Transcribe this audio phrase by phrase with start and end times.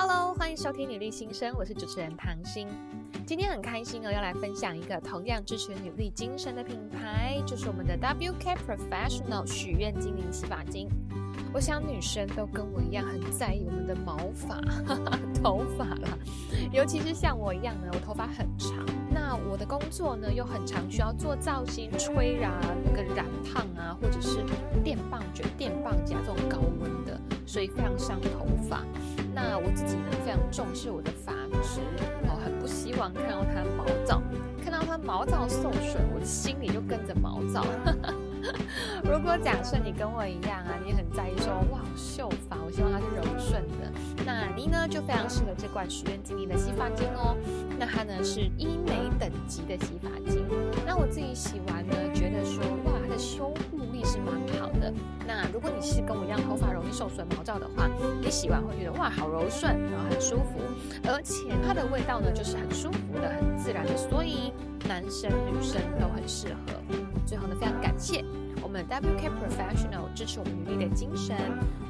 [0.00, 2.68] Hello，欢迎收听女力新生，我是主持人唐心。
[3.26, 10.88] 今天很开心哦，要来分享一个同样支持女力精神的品牌，就是我们的 WK Professional 许愿精灵洗发精。
[11.52, 14.60] 我想女生都跟我一样很在意我们的毛发、
[15.42, 16.16] 头发啦，
[16.70, 18.86] 尤其是像我一样呢，我头发很长。
[19.10, 22.54] 那我的工作呢又很常需要做造型、吹啊、
[22.84, 24.44] 那个染烫啊，或者是
[24.84, 28.84] 电棒卷、电棒夹这种高温的，所以非常伤头发。
[29.40, 31.80] 那我自己呢非常重视我的发质，
[32.26, 34.20] 哦，很不希望看到它毛躁，
[34.62, 37.64] 看到它毛躁受损，我的心里就跟着毛躁。
[39.02, 43.92] 如果假设你跟我一样啊，你很在意说哇秀发，我希望它是柔顺的，
[44.26, 47.36] 那你呢就非常适合这罐许愿精灵的洗发精哦。
[47.78, 50.44] 那它呢是医美等级的洗发精，
[50.84, 53.52] 那我自己洗完呢，觉得说哇它的修
[54.08, 54.92] 是蛮好的。
[55.26, 57.86] 那如果你是跟我一样头发容易受损毛躁的话，
[58.22, 60.58] 你洗完会觉得哇好柔顺，然后很舒服，
[61.04, 64.50] 而且它的味道呢就是很舒服的、很自然的，所以
[64.88, 66.72] 男生女生都很适合。
[67.26, 68.24] 最后呢，非常感谢
[68.62, 71.36] 我们 WK Professional 支持我们女力的精神，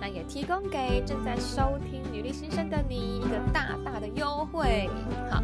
[0.00, 4.91] 那也提供给正在收听女力新生的你一个大大的优惠，
[5.30, 5.41] 好，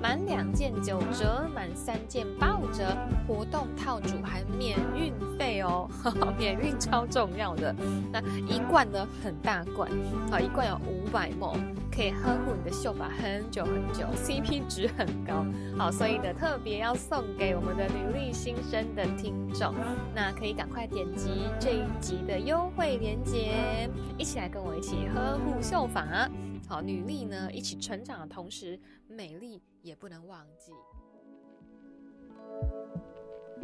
[0.00, 2.96] 满两件九折，满三件八五折，
[3.28, 5.88] 活动套组还免运费哦，
[6.38, 7.74] 免运超重要的，
[8.10, 9.90] 那一罐呢很大罐，
[10.30, 11.56] 好，一罐有五百 ml。
[11.92, 15.44] 可以呵护你的秀发很久很久，CP 值很高，
[15.76, 19.74] 好，所以呢特别要送给我们的女力新生的听众，
[20.14, 26.30] 那可以赶快点击这一集的优惠链接，一起来跟我一起呵护秀发，
[26.70, 30.70] 好，女力呢一起成长的同时，美丽也不能忘记。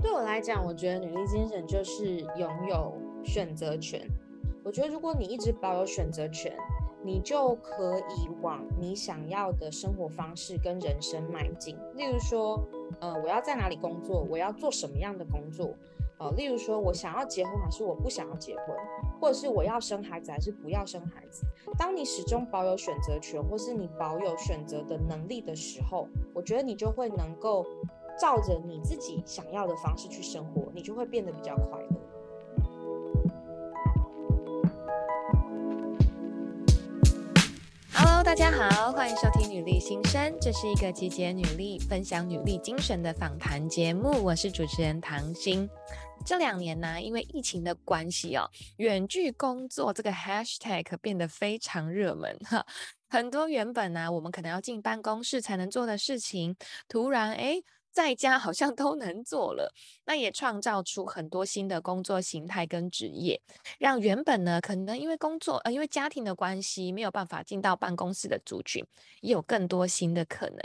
[0.03, 4.05] 对我来讲，我觉得女力精神就是拥有选择权。
[4.65, 6.53] 我觉得如果你一直保有选择权，
[7.05, 11.77] 你就可以往你想要的生活方式跟人生迈进。
[11.95, 12.61] 例如说，
[13.01, 14.27] 呃，我要在哪里工作？
[14.29, 15.73] 我要做什么样的工作？
[16.19, 18.75] 呃，例如说，我想要结婚还是我不想要结婚？
[19.21, 21.45] 或者是我要生孩子还是不要生孩子？
[21.79, 27.67] 当你始终保有选择权，或是你保有选择的能力的时候，我觉得你就会能够
[28.19, 31.89] 照着你自己想要的方式去生活，你就会变得比较快乐。
[38.25, 44.11] 大家好，欢迎收听女力新生，这是一个集结女力、分享女力精神的访谈节目。
[44.25, 45.71] 我是主持人唐心。
[46.27, 52.67] 这两年呢，因为疫情的关系哦，远距工作这个 hashtag 变得非常热门哈。
[53.09, 56.57] 很多原本呢，我们可能要进办公室才能做的事情，
[56.89, 59.73] 突然诶在家好像都能做了，
[60.05, 63.41] 那也创造出很多新的工作形态跟职业，
[63.79, 68.85] 让原本呢可能因为工作呃因为家庭的关系没有办法进到办公室的族群，
[69.21, 70.59] 也有更多新的可能。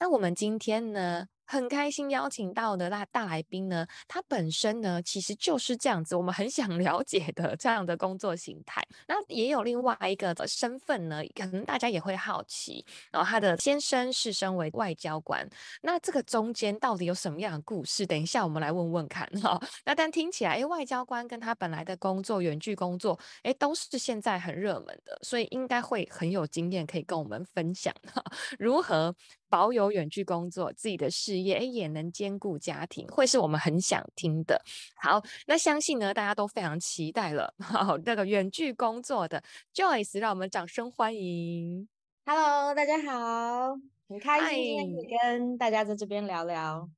[0.00, 8.82] 那我们今天呢，很开心邀请到的大大来宾呢，他本身呢其实就是这样子，我们很想了解的这样的工作形态。
[9.08, 12.84] 那也有另外一个的身份呢，可能大家也会好奇。
[13.10, 15.48] 然后他的先生是身为外交官，
[15.82, 18.06] 那这个中间到底有什么样的故事？
[18.06, 19.60] 等一下我们来问问看哈。
[19.84, 28.22] 那但听起来，哎，外交官跟他本来的工作远距工作，诶，都是现在很热门的，所以应该会很有经验可以跟我们分享哈，
[28.58, 29.14] 如何。
[29.50, 34.60] 保有远距工作，自己的事业，诶，也能兼顾家庭，会是我们很想听的。
[34.96, 37.54] 好，那相信呢，大家都非常期待了。
[37.58, 39.42] 好，那个远距工作的
[39.74, 41.88] Joyce，让我们掌声欢迎。
[42.26, 43.76] Hello，大家好，
[44.08, 46.88] 很开心今天跟大家在这边聊聊。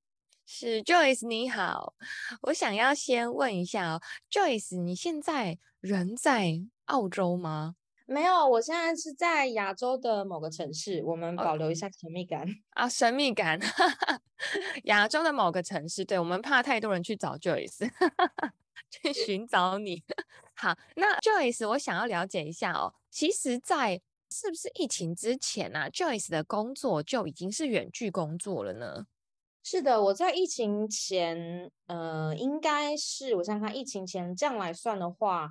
[0.44, 1.94] 是 Joyce，你好，
[2.42, 7.74] 我想要先问一下哦，Joyce，你现在人在澳洲吗？
[8.08, 13.58] 没有，我现在是在亚洲的某个城市，我们保留一下神秘感 啊，神秘感，
[14.84, 17.90] 亚洲的某个城市，对，我们怕太多人去找 Joyce，
[18.90, 20.04] 去寻找你。
[20.54, 24.00] 好，那 Joyce，我想要了解一下哦，其实，在
[24.30, 29.06] 是不是疫情之前啊，Joyce 的工作就已经是远距工作了呢？
[29.64, 35.50] 是的，我在疫情前，呃，应该是我想想看，疫情前这样来算的话。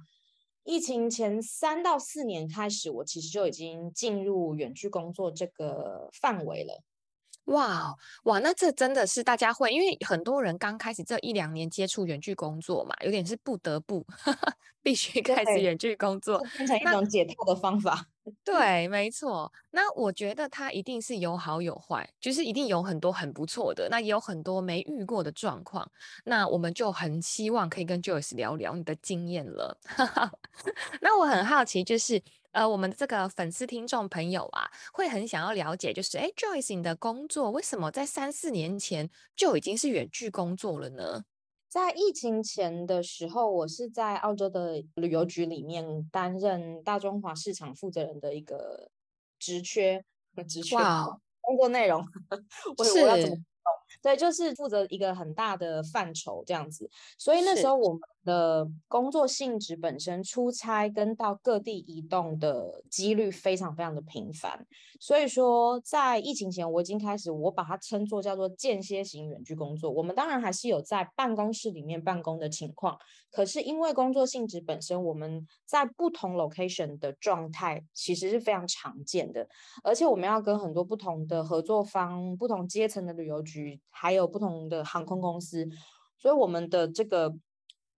[0.66, 6.84] 疫情前三到四年开始，我其实就已经进入远距工作这个范围了。
[7.46, 18.08] 哇哇，那这真的是大家会，因为很多人刚开始这一两年接触远距工作嘛，有点是不得不呵 呵必须开始远距工作，变成一种解套的方法。
[18.44, 19.52] 对，没错。
[19.70, 25.88] 那我觉得它一定是有好有坏，就是一定有很多很不错的，那也有很多没遇过的状况。
[26.24, 29.78] 那我们就很希望可以跟 Joyce 聊聊你的经验了。
[31.02, 32.20] 那我很好奇，就是
[32.52, 41.24] 呃，我们这个粉丝听众朋友啊，会很想要了解，就是哎，Joyce 你的工作为什么在三四年前就已经是远距工作了呢？
[41.76, 48.90] 在疫情前的时候，我是在澳洲的旅游局里面担任大中华市场负责人的一个
[49.38, 50.02] 职缺，
[50.48, 50.78] 职缺.
[51.42, 52.00] 工作内容，
[52.78, 53.36] 我我要怎么？
[54.02, 64.66] 对，就是负责一个很大的范畴这样子，所以那时候我们的工作性质本身出差跟到各地移动的几率非常非常的频繁，
[65.00, 69.90] 所以说在疫情前我已经开始，我把它称作叫做间歇型远距工作。
[69.92, 72.98] 我们当然还是有在办公室里面办公的情况，
[73.32, 79.48] 可是因为工作性质本身，我们在不同 location 的状态其实是非常常见的，
[79.84, 83.80] 而且我们要跟很多不同的合作方、不同阶层的旅游局。
[83.90, 85.68] 还有不同的航空公司，
[86.18, 87.34] 所以我们的这个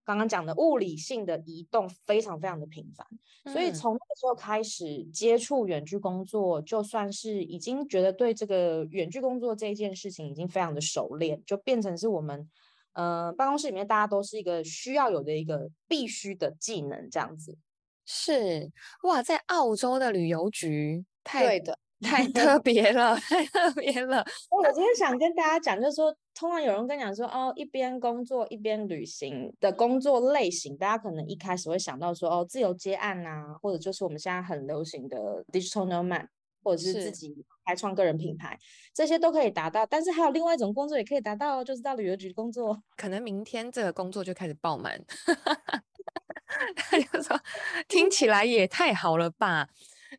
[0.07, 3.05] 刚刚讲的物理性的移动非常非常的频繁，
[3.43, 12.49] 嗯，所以从那个时候开始接触远距工作，就算是已经觉得对这个远距工作这一件事情已经非常的熟练，就变成是我们
[12.93, 17.57] 呃办公室里面大家都是一个需要有的一个必须的技能这样子。
[18.05, 18.71] 是
[19.03, 21.77] 哇，在澳洲的旅游局，太对的。
[22.01, 24.23] 太特别了，太特别了。
[24.51, 36.27] 我今天想跟大家讲，就是说，通常有人跟你讲说，哦，一边工作一边旅行的工作类型，大家可能一开始会想到说，哦，自由接案啊，或者就是我们现在很流行的 digital nomad，
[36.63, 37.35] 或者是自己
[37.65, 38.57] 开创个人品牌，
[38.93, 39.85] 这些都可以达到。
[39.85, 42.79] 但是还有另外一种工作也可以达到，就是到旅游局工作。
[42.95, 45.03] 可能明天这个工作就开始爆满。
[46.75, 47.39] 他就说，
[47.87, 49.67] 听起来也太好了吧。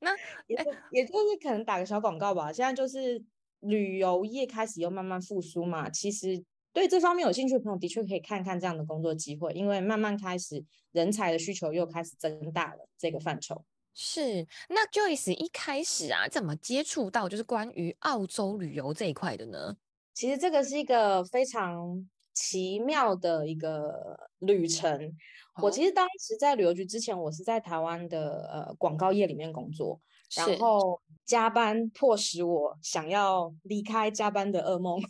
[0.00, 0.10] 那
[0.46, 0.56] 也
[0.92, 2.52] 也就是可能打个小广告吧。
[2.52, 3.22] 现在就是
[3.60, 5.88] 旅游业开始又慢慢复苏嘛。
[5.90, 6.42] 其实
[6.72, 13.64] 对这方面有兴趣的朋友，的确可以看看这样的工作机会，因为慢慢开始人才的需求又开始增大了这个范畴。
[13.94, 19.76] 是，那 Joyce 一开始啊，怎么接触到就是关于澳洲旅游这一块的呢？
[20.14, 22.08] 其实这个是一个非常
[22.38, 25.12] 奇妙的一个旅程。
[25.60, 30.00] 我其实当时在旅游局之前，我是在台湾的呃广告业里面工作，
[30.36, 35.00] 然后加班迫使我想要离开加班的噩梦。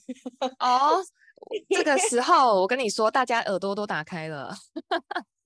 [0.59, 1.05] 哦，
[1.69, 4.55] 这个时候我跟你说，大家耳朵都打开了。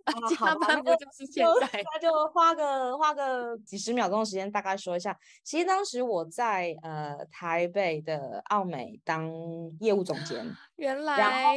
[0.07, 1.83] 啊、加班不就是现在？
[1.95, 5.17] 那就花个花个几十秒钟的时间，大概说一下。
[5.45, 9.31] 其实当时我在呃台北的奥美当
[9.81, 10.45] 业务总监，
[10.77, 11.57] 原来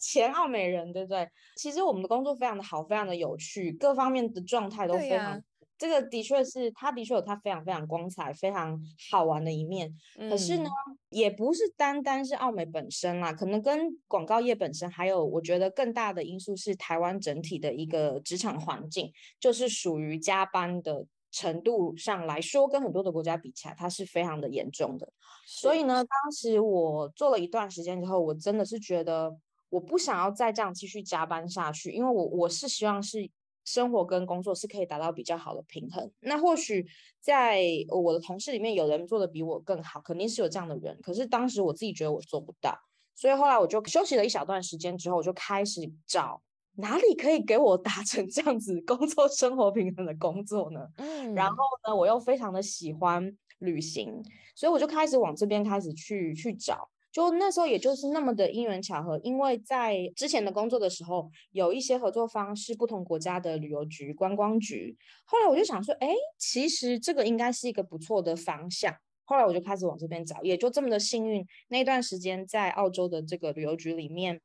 [0.00, 1.28] 前奥美人，对不对？
[1.56, 5.42] 其实我们的工作非常的好，非常的有趣，各方面的状态都非常。
[5.78, 8.78] 这个的确是，他的确有他非常非常光彩、非常
[9.10, 9.94] 好玩的一面。
[10.16, 10.68] 嗯、可是呢，
[11.10, 25.08] 也不是单单是奥美本身啦，可能跟广告业本身，还有我觉得更大的因素是台湾整体的一个职场环境，就是属于加班的程度上来说，跟很多的国家比起来，它是非常的严重的。
[25.46, 29.38] 所以呢，当时我做了一段时间之后，我真的是觉得
[29.68, 33.30] 我不想要再这样继续加班下去，因为我我是希望是。
[33.70, 36.10] 生活跟工作是可以达到比较好的平衡。
[36.20, 36.86] 那或许
[37.20, 40.98] 在我的同事里面，有人做的比我更好，肯定是有这样的人。
[41.02, 42.74] 可是当时我自己觉得我做不到，
[43.14, 46.40] 所以后来我就休息了一小段时间之后，我就开始找
[46.76, 50.80] 哪里可以给我达成这样子工作生活平衡的工作呢？
[50.96, 51.56] 嗯，然后
[51.86, 54.22] 呢，我又非常的喜欢旅行，
[54.54, 56.88] 所以我就开始往这边开始去去找。
[57.18, 64.96] 就那时候，也就是那么的因缘巧合，因为在之前的工作的时候，有一些合作方是不同国家的旅游局、观光局。
[65.24, 68.94] 后来我就想说，哎，其实这个应该是一个不错的方向。
[69.24, 74.40] 后来我就开始往这边找，也就这么的幸运，那段时间在澳洲的这个旅游局里面，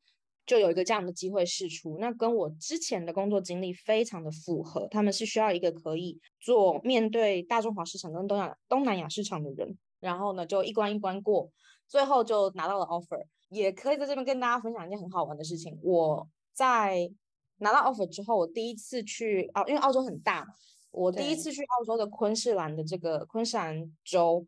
[0.47, 1.99] 就有一个这样的机会释出。
[1.99, 11.51] 那跟我之前的工作经历非常的符合，他们是需要一个可以做面对大中华市场跟东亚、东南亚市场的人，然后呢，就一关一关过。
[11.87, 15.79] 最后就拿到了 offer，也可以在这边跟大家分享一件很好玩的事情。
[15.83, 17.11] 我在
[17.57, 20.53] 拿到 offer 之后，我第一次去澳，因为澳洲很大嘛，
[20.91, 24.45] 我第一次去澳洲的昆士兰的这个昆士兰州，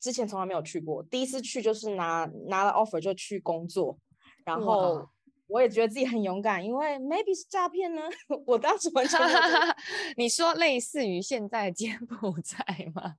[0.00, 1.02] 之前从来没有去过。
[1.04, 3.98] 第一次去就是拿拿了 offer 就去工作，
[4.44, 5.08] 然后
[5.46, 8.02] 我也觉得自己很勇敢，因为 maybe 是诈骗呢。
[8.46, 9.18] 我当时完全
[10.16, 12.58] 你说类似于现在柬埔寨
[12.94, 13.14] 吗？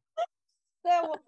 [0.81, 1.19] 对我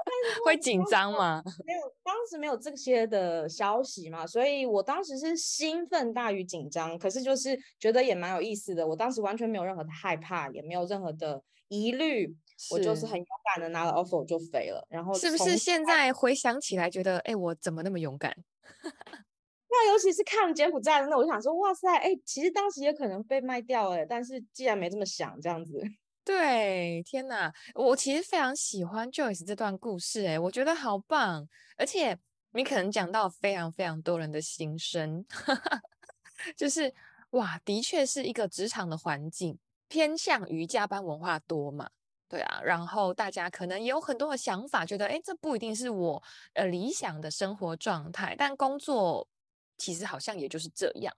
[0.45, 1.43] 会紧张吗？
[1.65, 8.87] 没有，当时没有这些的消息嘛，所以我当时是兴奋大于紧张，可是就是觉得也蛮有意思的。
[8.87, 12.33] 我当时完全没有任何的害怕，也没有任何的疑虑，
[12.71, 14.85] 我就是很勇敢的拿了 offer 就飞了。
[14.89, 18.35] 然后是不是现在回想起来觉得，哎，我怎么那么勇敢？
[19.73, 25.81] 那尤其是看了柬埔寨的那，我就想说，哇塞，哎，其实当时也可能被卖掉，哎，但是既然没这么想，这样子。
[26.23, 31.47] 对，天哪，我其实非常喜欢 Joyce 这段故事，诶，我觉得好棒，
[31.77, 32.17] 而且
[32.51, 35.25] 你可能讲到非常非常多人的心声，
[36.55, 36.93] 就是
[37.31, 41.89] 哇，的确是一个职场的环境偏向于加班文化多嘛。
[42.29, 46.23] 对啊，然后大家可能也有很多的想法，觉得诶，这不一定是我
[46.53, 49.27] 呃理想的生活状态，但工作
[49.81, 51.11] 其实好像也就是这样。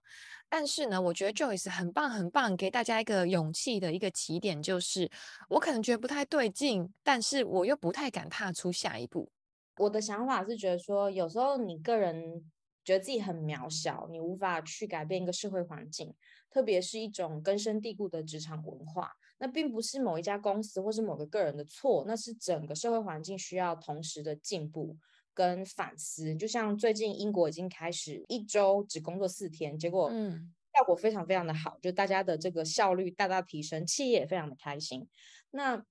[0.48, 5.10] 但是呢，我觉得 Joyce 很棒很棒，给大家一个勇气的一个起点，就是
[5.48, 9.30] 我可能觉得不太对劲，但是我又不太敢踏出下一步。
[9.78, 12.50] 我的想法是觉得说，有时候你个人
[12.84, 16.14] 觉得自己很渺小，你无法去改变一个社会环境，
[16.50, 19.10] 特别是一种根深蒂固的职场文化。
[19.38, 24.96] 那并不是某一家公司或是某个个人的错，那是整个社会环境需要同时的进步
[25.34, 26.34] 跟反思。
[26.36, 35.06] 就像最近英国已经开始一周只工作四天，结果嗯效果非常非常的好，就大家的这个效率大大提升，企业也非常的开心。
[35.50, 35.84] 那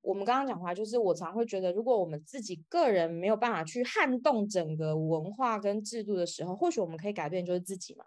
[0.00, 8.04] 我们刚刚讲话就是，我常会觉得，如果我们自己个人没有办法去撼动整个文化跟制度的时候，或许我们可以改变就是自己嘛。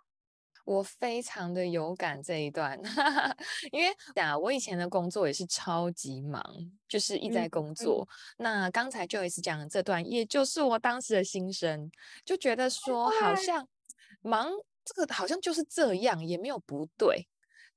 [0.65, 2.79] 我非常的有感这一段，
[3.71, 3.91] 因为
[4.21, 6.43] 啊，我以前的工作也是超级忙，
[6.87, 8.03] 就是一直在工作。
[8.03, 11.91] 嗯嗯、那刚才 Joyce 讲的这段，也就是我当时的心声，
[12.23, 13.67] 就觉得说好像
[14.21, 14.49] 忙
[14.83, 17.27] 这个好像就是这样，也没有不对，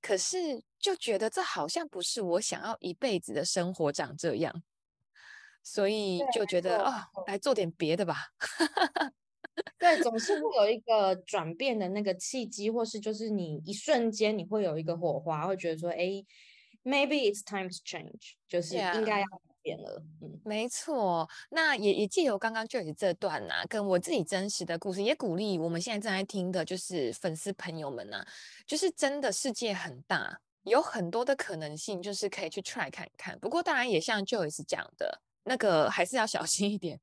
[0.01, 4.63] 可是就觉得这好像不是我想要一辈子的生活长这样，
[5.63, 6.93] 所以就觉得哦，
[7.27, 8.29] 来做点别的吧。
[9.85, 16.25] 对，总是会有一个转变的那个契机，或是就是你一瞬间你会有一个火花，会觉得说，哎
[16.83, 20.03] ，maybe it's time to change，就是应该要改变了。
[20.23, 21.29] 嗯，没错。
[21.51, 28.27] 那也也借由刚刚 Joyce 这段呐、啊，跟我自己真实的故事，也鼓励我们现在正在听的，就是粉丝朋友们呐、啊，
[28.67, 33.39] 就是真的世界很大，有很多的可能性，就是可以去 try 看看。
[33.39, 36.99] 不过当然也像 Joyce 讲的，那个还是要小心一点。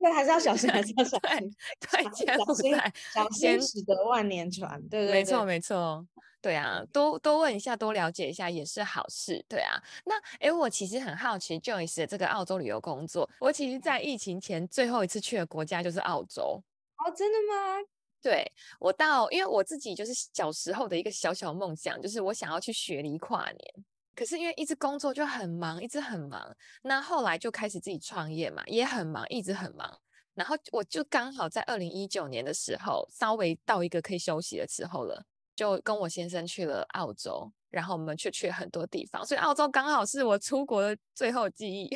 [0.00, 1.54] 对，还是要小心，还是要小 心。
[1.78, 2.74] 对，小心，
[3.12, 4.80] 小心驶得万年船。
[4.88, 6.06] 对对，没错没错。
[6.42, 9.44] 对啊，多多问一下，多了解一下也是好事。
[9.46, 16.62] 对啊，那诶，我其实很好奇，Joyce 的这个澳洲旅游工作，我其实，在疫情前最后一次去的国家就是澳洲。
[16.96, 17.76] 哦，真的吗？
[18.22, 23.84] 对，我到，因为我自己就是小时候的一个小小梦想，就是我想要去雪梨跨年。
[24.14, 26.54] 可是因为一直工作就很忙，一直很忙。
[26.82, 29.98] 那后来就开始自己创业嘛，也很忙，一直很忙。
[30.34, 35.24] 然后我就刚好在二零一九年的时候，稍微到一个可以休息的时候了，
[35.56, 41.88] 就跟我先生去了澳洲，然后我们却去很多地方，所以澳洲刚好是我出国的最后记忆。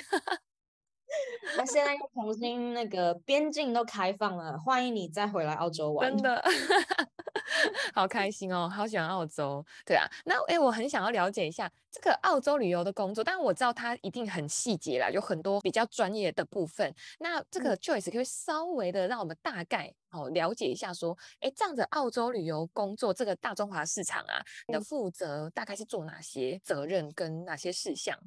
[1.57, 6.11] 那现在又重新那个边境都开放了，欢迎你再回来澳洲玩。
[6.11, 6.43] 真的。
[7.93, 9.65] 好开心哦，好喜欢澳洲。
[9.85, 16.93] 对啊，那诶，我很想要了解一下这个澳洲旅游的工作，但我知道它一定很细节啦，有很多比较专业的部分。
[17.19, 28.19] 那这个 Joyce 可以稍微的让我们大概哦了解一下，说，诶，这样的澳洲旅游工作，这个大中华市场啊，你的负责大概是做哪些责任跟哪些事项？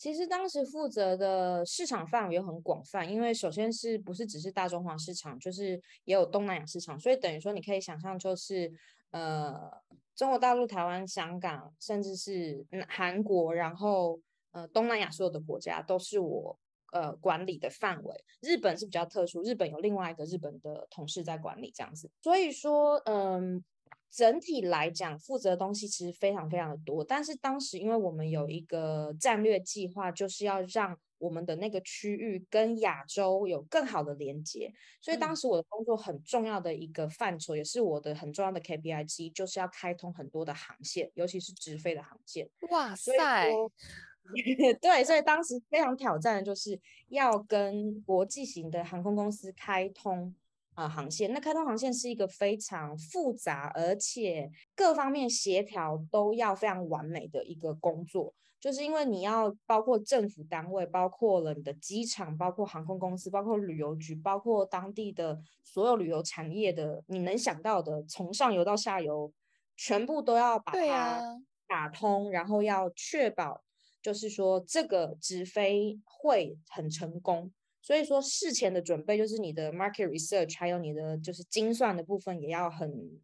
[0.00, 8.72] 其实当时负责的市场范围又很广泛，因为首先是不是只是大中华市场，就是也有东南亚市场，所以等于说你可以想象，就是
[9.10, 9.70] 呃
[10.16, 14.18] 中国大陆、台湾、香港，甚至是韩国，然后
[14.52, 16.58] 呃东南亚所有的国家都是我
[16.92, 18.24] 呃管理的范围。
[18.40, 23.62] 日本是比较特殊，日本有另外一个日本的同事在管理这样子，所以说嗯。
[24.10, 27.04] 整体来讲，负责的东西其实非常非常的多。
[27.04, 42.48] 但是当时，因为我们有一个战略计划，就是要让我们的那个区域跟亚洲有更好的连接，所以当时我的工作很重要的一个范畴，也是我的很重要的 KPI 之一，就是要开通很多的航线，尤其是直飞的航线。
[42.70, 43.12] 哇塞！
[44.80, 50.34] 对，所以当时非常挑战的就是要跟国际型的航空公司开通。
[50.74, 69.30] 啊，航线，那开通航线是一个非常复杂，而且各方面协调都要非常完美的一个工作，就是因为你要包括政府单位，包括了你的机场，包括航空公司，包括旅游局，包括当地的所有旅游产业的，你能想到的，从上游到下游，
[69.76, 73.62] 全部都要把它打通，啊、然后要确保，
[74.00, 77.52] 就是说这个直飞会很成功。
[77.82, 83.20] 所以说事前的准备就是你的 market research，还有你的就是精算的部分也要很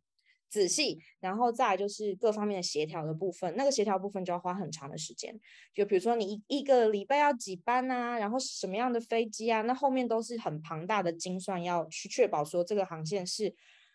[0.48, 5.38] 仔细，然后再来就是各方面的协调的部分，那个协调部分就要花很长的时间。
[5.74, 13.54] 就比如说你一一个礼拜要几班啊，然后什么样的飞机啊，那后面都是很庞大的精算，要去确保说这个航线是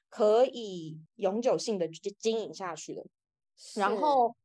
[0.10, 3.06] 可以永久性的经营下去的。
[3.76, 4.36] 然后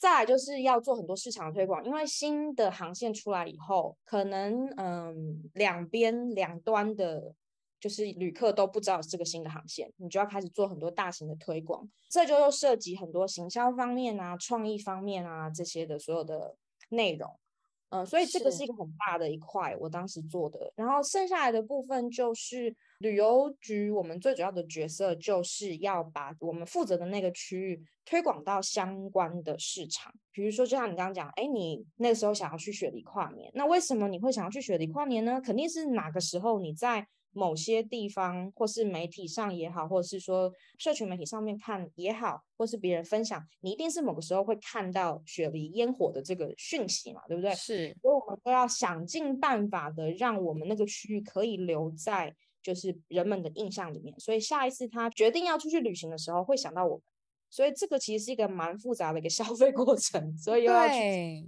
[0.00, 7.34] 再来就是要做很多市场推广，因为新的航线出来以后，可能嗯两边两端的，
[7.78, 16.56] 就是旅客都不知道这个新的航线，你就要开始做很多大型的推广，这就又涉及很多行销方面啊、创意方面啊这些的所有的
[16.88, 17.38] 内容。
[17.90, 20.72] 嗯，所以这个是一个很大的一块，我当时做的。
[20.76, 30.12] 然后剩下来的部分就是旅游局，我们最主要的角色就是要把我们负责的那个区域推广到相关的市场。
[30.32, 35.40] 比如说，就像你刚刚讲，哎，你那个时候想要去雪梨跨年，那为什么你会想要去雪梨跨年呢？
[35.40, 37.06] 肯定是哪个时候你在。
[37.32, 47.54] 某些地方，或是媒体上也好，或者是说社群媒体上面看也好，或是别人分享，你一定是某个时候会看到雪梨烟火的这个讯息嘛，对不对？
[47.54, 57.02] 是，所以我们都要想尽办法的让我们那个区域可以留在就是人们的印象里面，所以下一次他决定要出去旅行的时候会想到我们，
[57.48, 61.46] 所以这个其实是一个蛮复杂的一个消费过程，所以又要去对，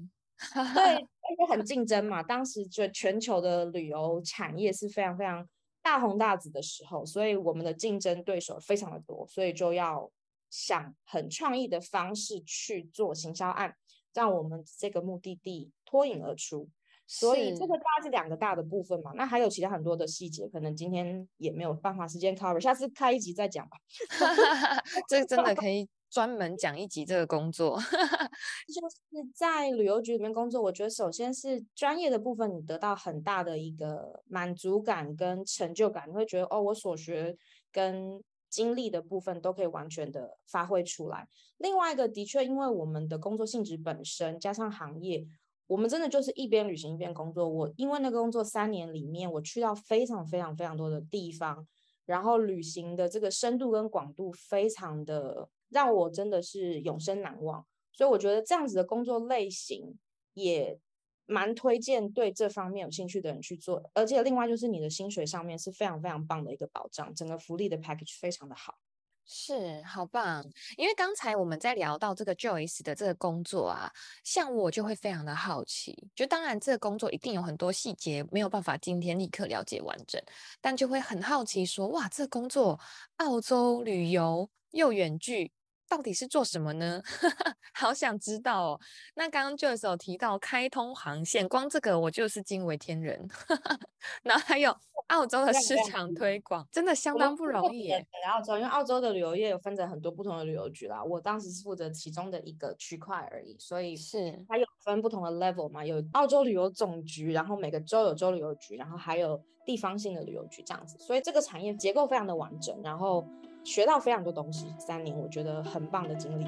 [0.74, 5.44] 对，而且很竞争嘛，当时就全球的旅游产业是非常非常。
[5.82, 10.10] 大红大紫的时候，所以我们的竞争对手非常的多，所以就要
[10.48, 13.74] 想很创意的方式去做行销案，
[14.14, 16.68] 让我们这个目的地脱颖而出。
[17.04, 23.76] 所以这个大概是两个大的部分嘛，那还有其他很多的细节，可能今天也没有办法时间 cover，下次开一集再讲吧。
[25.08, 25.88] 这个真的可以。
[26.12, 27.78] 专门讲一集这个工作，
[28.68, 30.60] 就是在旅游局里面工作。
[30.60, 37.34] 我觉得首先是专业的部分，你得到很大的一个满足感跟成就感，你会觉得哦，我所学
[37.72, 41.26] 跟经历的部分都可以完全的发挥出来。
[41.56, 45.26] 另外一个，的确，因为我们的工作性质本身加上行业，
[45.66, 47.48] 我们真的就是一边旅行一边工作。
[47.48, 51.66] 我因为那个工作三年里面，我去到非常非常非常多的地方，
[52.04, 55.48] 然后旅行的这个深度跟广度非常的。
[55.72, 59.98] 让我真的是永生难忘，所以我觉得这样子的工作类型
[60.34, 60.78] 也
[61.26, 68.76] 蛮推荐对这方面有兴趣的人去做，而且另外就是你的薪水上面是非常非常棒的一个保障，整个福利的 package 非常的好，
[69.24, 70.44] 是好棒。
[70.76, 73.90] 因为刚才我们在聊到这个 Joyce 的这个工作啊，
[74.24, 80.20] 像我就会非常的好奇，就当然这个工作一定有很多细节没有办法今天立刻了解完整，
[80.60, 82.78] 但就会很好奇说，哇，这工作
[83.16, 85.52] 澳洲旅游又远距。
[85.94, 87.02] 到底是做什么呢？
[87.74, 88.80] 好想知道哦。
[89.14, 93.28] 那刚刚 Joyce 有提到开通航线，光这个我就是惊为天人。
[94.24, 94.74] 然后还有
[95.08, 98.06] 澳洲的市场推广，真的相当不容易耶。
[98.26, 113.22] 澳洲，因为澳洲的旅游业有分成很多不同的旅游局啦，我当时是负责其中的一个区块而已，所以是它有分不同的 level 嘛，有澳洲旅游总局，然后每个州有州旅游局，然后还有地方性的旅游局这样子，所以这个产业结构非常的完整，然后。
[113.64, 116.44] 学到非常多东西，三年我觉得很棒的经历，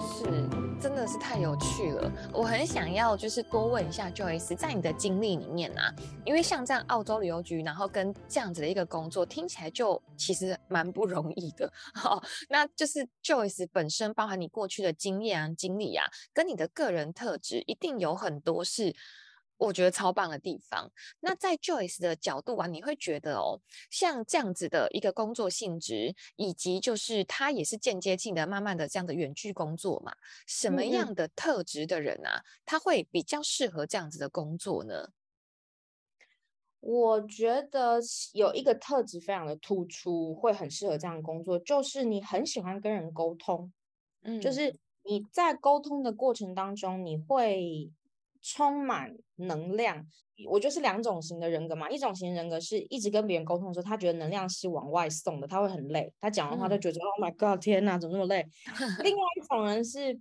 [0.00, 0.24] 是
[0.80, 2.12] 真的是太有趣了。
[2.34, 5.94] 我很想要就是多问一下 Joyce，在你的经历里面啊，
[6.26, 11.72] 因为像这样澳洲旅游局，然后跟这样子的一个工作，听起来就其实蛮不容易的。
[12.04, 18.94] 哦，那就是 Joyce 本身，包含你过去的经验啊、经历啊，跟你的个人特质，一定有很多是。
[19.58, 20.90] 我觉得超棒的地方。
[21.20, 30.14] 那在 Joyce 的角度啊，你会觉得哦，像这样子的一个工作性质，以及就是他也是间接性的、慢慢的这样的远距工作嘛，
[30.46, 35.10] 什么样的特质的人啊，他会比较适合这样子的工作呢？
[36.80, 37.98] 我觉得
[38.32, 43.72] 有一个特质非常的突出，会很适合这样的工作，就是你很喜欢跟人沟通，
[44.22, 47.90] 嗯，就是你在沟通的过程当中，你会。
[48.40, 50.06] 充满能量，
[50.48, 51.88] 我就是两种型的人格嘛。
[51.90, 56.12] 一种型人格是一直跟别人沟通的时候，他觉得能量是往外送的，他会很累。
[56.20, 58.46] 他讲完话就觉得、嗯、Oh my God，天哪，怎么那么累？
[59.02, 60.20] 另外一种人是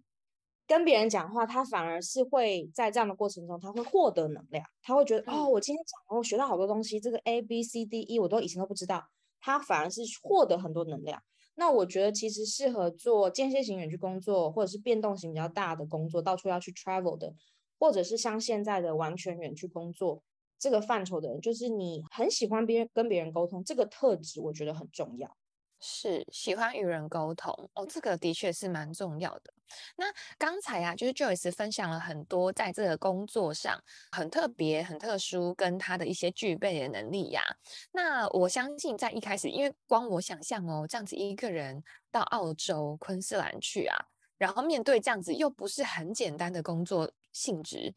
[0.66, 4.66] 跟别人讲话，他反而是会在这样的过程中，他会获得能量。
[4.82, 9.04] 他会觉得、嗯、哦，我今天讲，我学到好多东西，这个 A B C D E 我都以前都不知道。
[9.40, 11.22] 他反而是获得很多能量。
[11.56, 17.34] 那我觉得其实适合做间歇型远距工作，或者是变动型比较大的工作，到处要去 travel 的。
[17.80, 20.24] 或者是像现在的完全远距工作
[20.60, 25.38] 这个范畴的人，就是你很喜欢别人跟别人沟通，这个特质我觉得很重要。
[25.80, 29.54] 是喜欢与人沟通哦，这个的确是蛮重要的。
[29.96, 33.80] 那刚才啊，就是 Joyce 分享了很多在这个工作上
[34.12, 37.44] 很特别、很特殊，跟他的一些具备的能力呀、
[37.92, 43.96] 那我相信在一开始，因为光我想象哦，这样子一个人到澳洲昆士兰去啊，
[44.40, 47.12] 然后面对这样子又不是很简单的工作。
[47.38, 47.94] 性质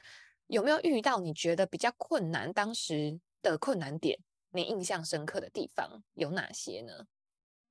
[0.49, 4.19] 有没有遇到你觉得比较困难当时的困难点？
[4.53, 7.07] 你印象深刻的地方有哪些呢？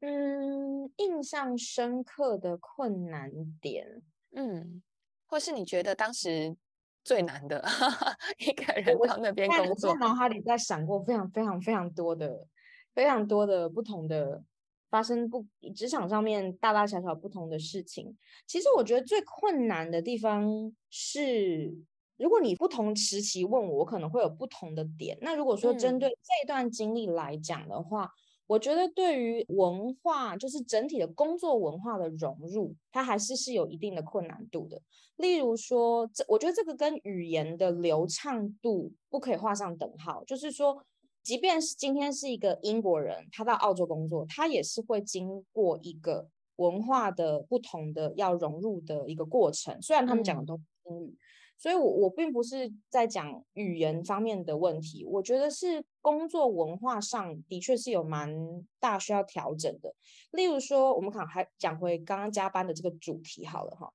[0.01, 3.29] 嗯，印象深刻的困难
[3.59, 4.01] 点，
[4.31, 4.81] 嗯，
[5.27, 6.55] 或是你觉得当时
[7.03, 7.61] 最难的
[8.39, 12.47] 一个人到那边工作，脑海里在闪过非常非常非常多的、
[12.95, 14.41] 非常多的不同的
[14.89, 18.17] 发生不职场上面大大小小不同的事情。
[18.47, 21.73] 其实我觉得最困难的地方是，
[22.17, 25.17] 如果你不同时期问我，我可能会有不同的点。
[25.21, 28.09] 那如果说针对这段经历来讲的话，嗯
[28.49, 34.81] 我觉得对于文化，就是整体的工作文化的融入，它还是是有一定的困难度的。
[35.17, 40.23] 例如说，这我觉得这个跟语言的流畅度不可以画上等号。
[40.25, 40.83] 就是说，
[41.29, 49.79] 即便是今天是一个英国人，他到澳洲工作，他也是会经过一个文化的不同的要融入的一个过程。
[49.79, 51.09] 虽然他们讲的都是英语。
[51.09, 51.17] 嗯
[51.61, 58.33] 所以我，我我并不是在讲语言方面的问题，我觉得是工作文化上的确是有蛮
[58.79, 59.93] 大需要调整的。
[60.31, 63.91] 例如说，我们可能还讲回刚刚加班的这个主题好了哈。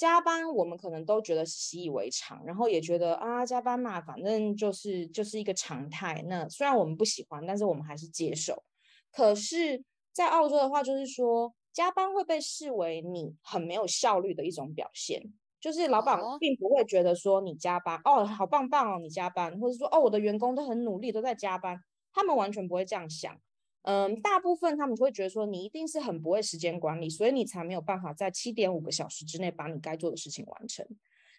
[0.00, 6.24] 加班我们可能都觉得习以为常，然后也觉得啊，加班嘛，反正就是就是一个常态。
[6.26, 8.64] 那虽然我们不喜欢，但是我们还是接受。
[9.12, 15.22] 可是，在澳洲的话，就是说加班会被视为你很没有效率的一种表现。
[15.60, 21.78] 就是老板并不会觉得说你加班哦，好棒棒哦，你加班，或者说哦，我的员工都很努力，都在加班，
[22.14, 23.38] 他们完全不会这样想。
[23.82, 30.86] 嗯，大部分他们会觉得说你一定是很不会时间管理，所以你才没有办法在七点五个小时之内把你该做的事情完成。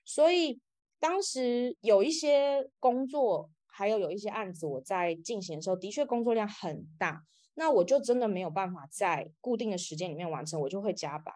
[0.04, 0.60] 所以
[1.00, 7.24] 当时有一些工作，还有有一些案子我在进行的时候，的确工作量很大，
[7.54, 11.34] 那我就真的没有办法在固定的时间里面完成，我就会加班。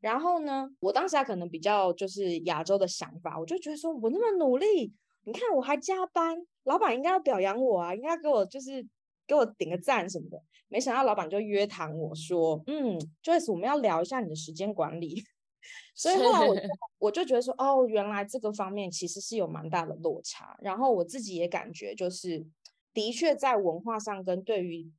[0.00, 4.92] 然后呢，我当时还可能比较就是亚洲的想法，我就觉得说，我那么努力，
[5.24, 8.86] 你看我还加班，老板应该要表扬我啊，应该给我就是
[9.26, 10.42] 给我点个赞什么的。
[10.68, 15.22] 没想到老板就约谈我说，嗯，Joyce，我们要聊一下你的时间管理。
[15.94, 16.56] 所以后来我
[16.98, 20.58] 我就觉得说，哦，原来这个方面其实是有蛮大的落差。
[20.60, 22.44] 然后我自己也感觉就是，
[22.92, 24.90] 的确在文化上跟对于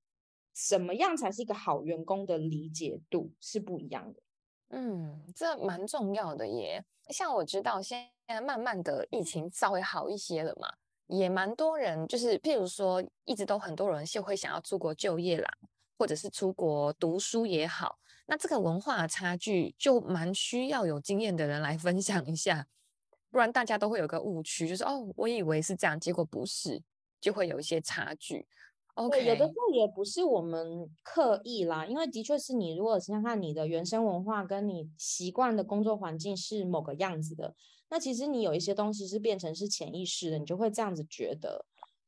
[0.54, 4.22] 什么样才是一个好员工的理解度是不一样的。
[4.70, 6.86] 嗯，这蛮重要的耶。
[7.10, 10.72] 像我知道现在慢慢的疫情稍微好一些了嘛，
[11.14, 15.50] 也蛮多人就是，譬如说，一直都很多人就会想要出国就业啦，
[15.98, 18.00] 或者是出国读书也好。
[18.26, 22.66] 那这个文化差距就蛮需要有经验的人来分享一下，
[23.30, 26.82] 不然大家都会有个误区，就是哦，我以为是这样，结果不是，
[27.22, 28.48] 就会有一些差距。
[29.10, 37.56] 对，有的时候也不是我们刻意啦，因为的确是你，如果想想看你的原生文化跟你习惯的工作环境是某个样子的，
[37.94, 41.64] 那其实你有一些东西是变成是潜意识的，你就会这样子觉得，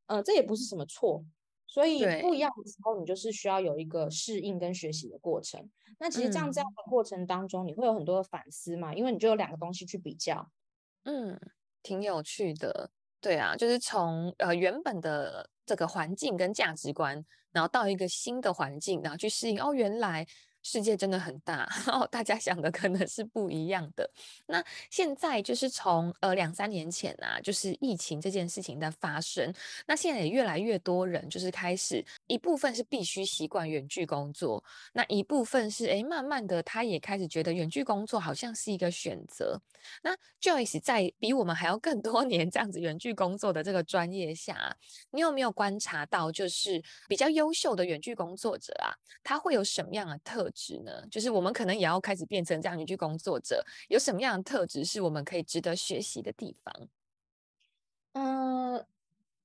[0.08, 1.24] 呃，这也不是什么错，
[1.68, 5.70] 所以不一样的时候，你就是需要有一个适应跟学习的过程。
[6.00, 10.50] 那其实这样这样的过程当中，你会有很多的反思嘛，因为你就有两个东西去比较，
[11.04, 11.40] 嗯，
[11.84, 12.90] 挺有趣的，
[13.22, 15.52] 对啊，就是从呃原本的。
[15.68, 19.60] 这个环境跟价值观，然后到一个新的环境，然后去适应。
[19.60, 20.24] 哦，原来。
[20.66, 24.10] 世界真的很大， 哦，大家想的可能是不一样的。
[24.48, 29.54] 那现在就是从呃两三年前啊，就是疫情这件事情的发生，
[29.86, 39.62] 那现在也越来越多人就是开始一部分是必须习惯远距工作，那一部分是诶慢慢的他也开始觉得远距工作好像是一个选择。
[40.02, 44.76] 那 Joyce 在比我们还要更多年这样子远距工作的这个专业下，
[45.12, 48.90] 你有没有观察到就是比较优秀的远距工作者啊，
[49.24, 51.06] 他会有什么样的特质呢？
[51.12, 56.74] 就是我们可能也要开始变成这样远距工作者，有什么样的特质是我们可以值得学习的地方？
[58.14, 58.86] 嗯，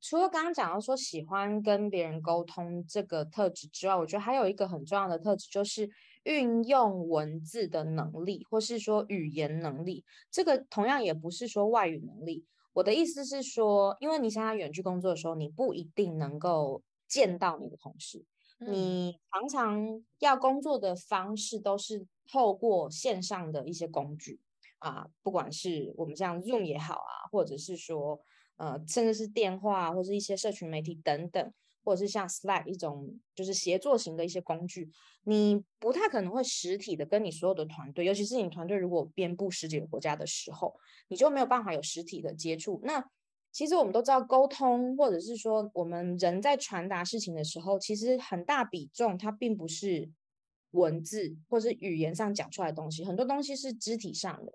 [0.01, 5.90] 除了刚刚讲到说喜欢跟别人沟通这个特质之外，我觉得还有一个很重要的特质，就是
[6.23, 10.05] 运用文字的能力，或是说语言能力。
[10.31, 12.46] 这个同样也不是说外语能力。
[12.73, 18.25] 我的意思是说，因为你现在远距工作的时候，你不一定能够见到你的同事。
[18.66, 24.40] 你常常要工作的方式都是透过线上的一些工具
[24.79, 28.20] 啊，不管是我们像 Zoom 也好啊，或者是说
[28.57, 34.90] 呃，甚至是电话或者是一些社群媒体等等，或者是像 Slack 一种就是协作型的一些工具，
[35.25, 40.77] 你不太可能会实体的跟你所有的团队，尤其是你团队如果遍布十几个国家的时候，
[41.09, 42.81] 你就没有办法有实体的接触。
[42.85, 43.03] 那
[43.52, 50.08] 其实我们都知道，沟通或者是说我们人在传达事情的时候，其实很大比重它并不是
[50.70, 54.52] 文字或是语言上讲出来的东西，很多东西是肢体上的。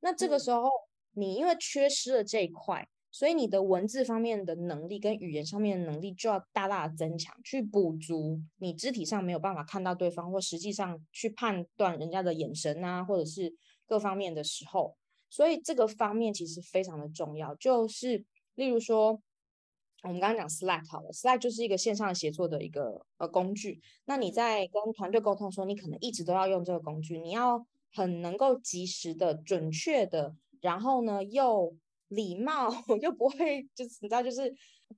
[0.00, 0.68] 那这个时候，
[1.12, 13.54] 你因为缺失了这一块，所以你的文字方面的能力跟语言上面的能力就要大大的增强，去补足你肢体上没有办法看到对方，或实际上去判断人家的眼神啊，或者是
[13.86, 14.96] 各方面的时候，
[15.28, 17.54] 所以这个方面其实非常的重要。
[17.56, 18.24] 就是
[18.58, 19.20] 例如说，
[20.02, 23.80] 我们刚刚讲 Slack 好了，Slack 就是一个线上协作的一个呃工具。
[24.04, 31.76] 那你在跟团队沟通的时候，你可能一直都要用这个工具，你要很能够及时的、准确的，然后呢又。
[32.08, 32.70] 礼貌
[33.02, 34.50] 又不会，就是你知道，就是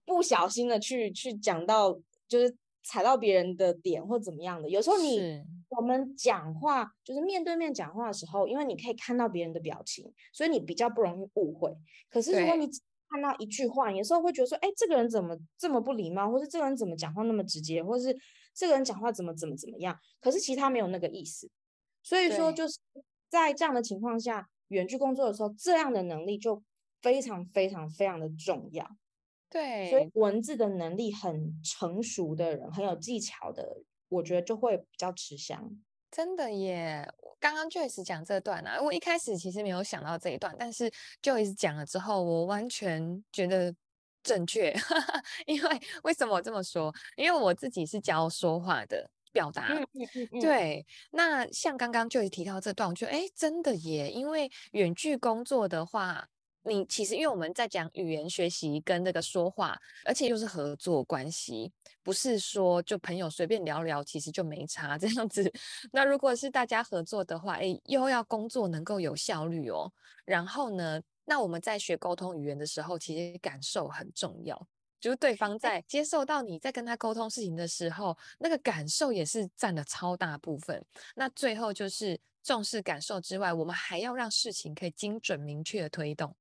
[0.05, 1.93] 不小心的去去讲到，
[2.29, 4.71] 就是踩到别人的点或怎么样的。
[4.71, 5.19] 有时候你
[5.71, 11.77] 我们讲话就是面对面讲话的时候，因为你可以看到别人的表情，所以你比较不容易误会。
[12.09, 18.17] 可是如果你只看到一句话，有时候会觉得说，哎，这个人怎么这么不礼貌，或是这个人怎么讲话那么直接，或是
[18.55, 19.99] 这个人讲话怎么怎么怎么样。
[20.21, 21.51] 可是其他没有那个意思。
[22.03, 22.79] 所以说就是
[23.29, 26.63] 在这样的情况下，远距工作的时候，这样的能力就。
[27.03, 28.87] 非常非常非常的重要，
[29.49, 35.81] 对，所以文字的能力很成熟的人，很有技巧的，我觉得就会比较吃香。
[36.11, 37.07] 真的耶！
[37.39, 40.91] 刚刚 Joyce 讲这段啊，我一开始其实没有想到这一段，但是
[41.23, 43.75] Joyce 讲了之后，我完全觉得
[44.23, 44.75] 正确。
[45.47, 46.93] 因为为什么我这么说？
[47.17, 50.85] 因为我自己是教说话的表达，嗯嗯嗯、对。
[51.13, 54.11] 那像刚刚 Joyce 提到这段，我觉得哎，真的耶！
[54.11, 56.29] 因为远距工作的话。
[56.63, 65.51] 你其实，因为我们在讲语言学习跟那个说话，而且又是合作关系，不是说就朋友随便聊聊，其实就没差这样子。
[65.91, 69.91] 那如果是大家合作的话，诶，又要工作能够有效率哦。
[70.27, 74.69] 然后呢，那我们在学沟通语言的时候，其实感受很重要，
[75.01, 80.85] 就是对方在接受到你在跟他沟通事情的时候，那个感受也是占了超大部分。
[81.17, 86.37] 那最后就是重视感受之外，我们还要让事情可以精准明确的推动。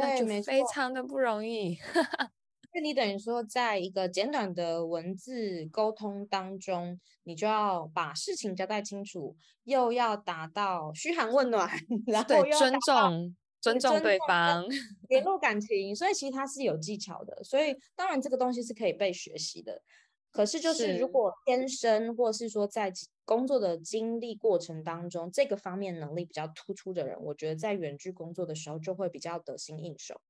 [0.00, 1.76] 对，没错，非常的不容易。
[2.74, 11.68] 那你等于说，在一个简短的文字沟通当中，你就要把事情交代清楚，又要达到嘘寒问暖，
[12.06, 14.64] 然后又尊重尊重对方，
[15.10, 15.94] 联 络感情。
[15.94, 17.44] 所以其实它是有技巧的。
[17.44, 19.82] 所以当然这个东西是可以被学习的。
[20.32, 22.90] 可是就是如果天生，或是说在
[23.24, 30.20] 工作的经历过程当中，这个方面能力比较突出的人，我觉得在远距工作的时候就会比较得心应手。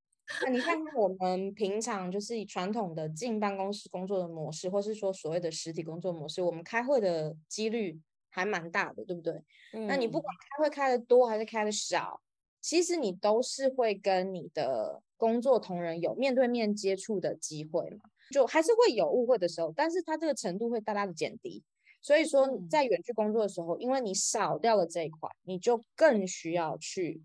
[0.45, 9.35] 那你看看我们平常就是以传统的进办公室工作的模式，或是说所谓的实体工作模式，我们开会的几率还蛮大的，对不对？
[9.73, 9.87] 嗯。
[9.87, 12.21] 那你不管开会开的多还是开的少，
[12.61, 21.63] 其实你都是会跟你的工作同仁有面对面接触的机会嘛，就还是会有误会的时候，但是它这个程度会大大的减低。
[22.01, 27.23] 所以说，在远距工作的时候，因为你少掉了这一块，你就更需要去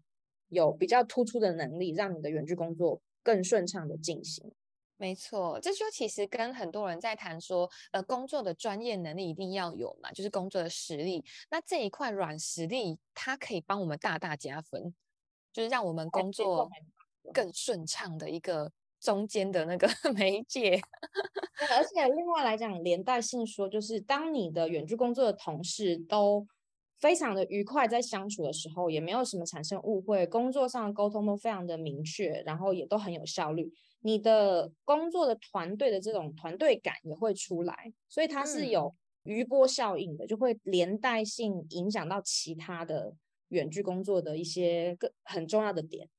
[0.49, 4.51] 有比较突出的能力，让你的远距工作更顺畅的进行。
[4.97, 11.25] 没错，这就其实跟很多人在谈说，呃，工作的专业能力一定要有嘛，就是工作的实力。
[11.49, 14.93] 那这一块软实力，它可以帮我们大大加分，
[15.51, 16.69] 就是让我们工作
[17.33, 18.71] 更顺畅的一个。
[18.99, 20.79] 中间的那个 媒介，
[21.71, 26.45] 而且另外来讲，连带性说，就是当你的远距工作的同事都
[26.99, 43.13] 非常的愉快，在相处的时候，也没有什么产生误会，工作上的沟通都非常的明确，然后也都很有效率，你的工作的团队的这种团队感也会出来，所以它是有余波效应的，就会连带性影响到其他的
[43.49, 46.10] 远距工作的一些个很重要的点。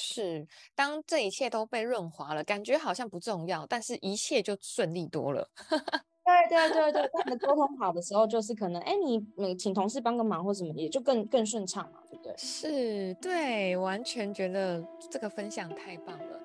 [0.00, 5.50] 是，当这一切都被润滑了，感觉好像不重要，但是一切就顺利多了。
[6.24, 12.34] 对对对对，当你沟通好的时候，就是可能，哎，你你请同事帮个忙或什么，也就更更顺畅嘛，对不对？
[12.36, 16.40] 是，对，完全觉得这个分享太棒了。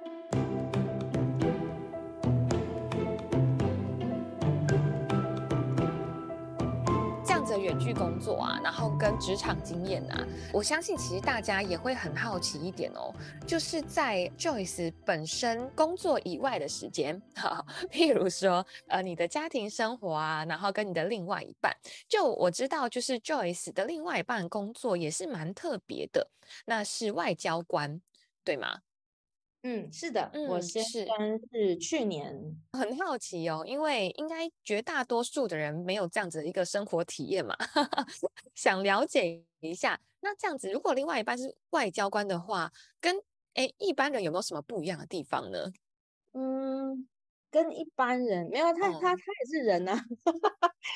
[7.58, 13.13] 远距工作啊，然后跟职场经验啊，我相信其实大家也会很好奇一点哦，
[13.48, 21.76] 就是在 Joyce 本身工作以外的时间，哈，譬如说呃你的家庭生活啊，然后跟你的另外一半，
[22.08, 26.30] 就我知道就是 Joyce 的另外一半工作也是蛮特别的，
[26.66, 28.02] 那是外交官，
[28.44, 28.80] 对吗？
[29.65, 31.06] 嗯，是的，嗯、我先生
[31.52, 32.36] 是去年，
[32.73, 37.56] 很好奇哦，因为应该绝大多数的人没有这样子的一个生活体验嘛，
[38.56, 39.97] 想了解一下。
[40.19, 43.15] 那这样子，如果另外一半是外交官的话，跟
[43.54, 45.71] 诶一般人有没有什么不一样的地方呢？
[46.34, 47.08] 嗯，
[47.49, 49.95] 跟一般人没有，他、嗯、他他也是人啊，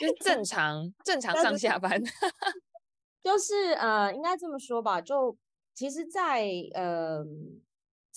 [0.02, 2.02] 就是 正常正常上下班，
[3.24, 5.38] 就是呃，应该这么说吧，就
[5.74, 7.26] 其实在，在呃。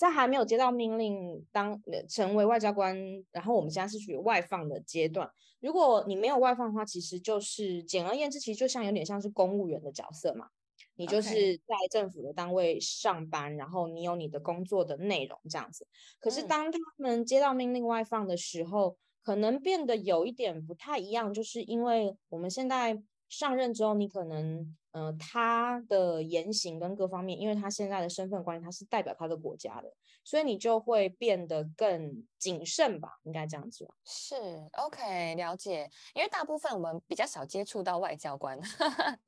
[0.07, 2.97] 在还没有接到命令当成为外交官，
[3.31, 5.29] 然后我们现在是属于外放的阶段。
[5.59, 10.47] 如果你没有外放的话，其实就是简而言之，其实就像有点像是公务员的角色嘛。
[10.95, 15.87] 你就是在政府的单位上班.然后你有你的工作的内容这样子。
[16.19, 23.01] 可是当他们接到命令外放的时候，嗯、可能变得有一点不太一样，就是因为我们现在
[23.31, 29.91] 上任之后，你可能呃他的言行跟各方面，因为他现在的身份关系，他是代表他的国家的，
[30.23, 33.95] 所以你就会变得更谨慎吧，应该这样子吧。
[34.05, 34.35] 是
[34.73, 35.89] ，OK，了解。
[36.13, 38.59] 因为大部分我们比较少接触到外交官。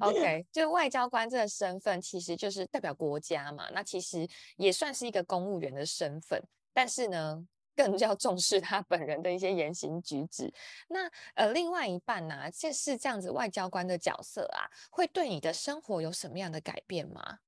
[0.00, 3.68] OK，就外交官这个身份，其实就是代表国家嘛。
[3.74, 7.46] 那其实也算是一个公务员的身份，但是呢，
[7.78, 10.52] 更要重视他本人的一些言行举止。
[10.88, 17.38] 那呃，另外一半呢、啊，就是这样子，外交官的角色啊，会对你的生活有什么样的改变吗？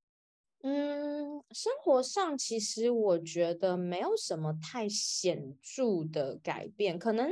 [0.62, 7.28] 嗯，生活上其实我觉得没有什么太显著的改变，可能。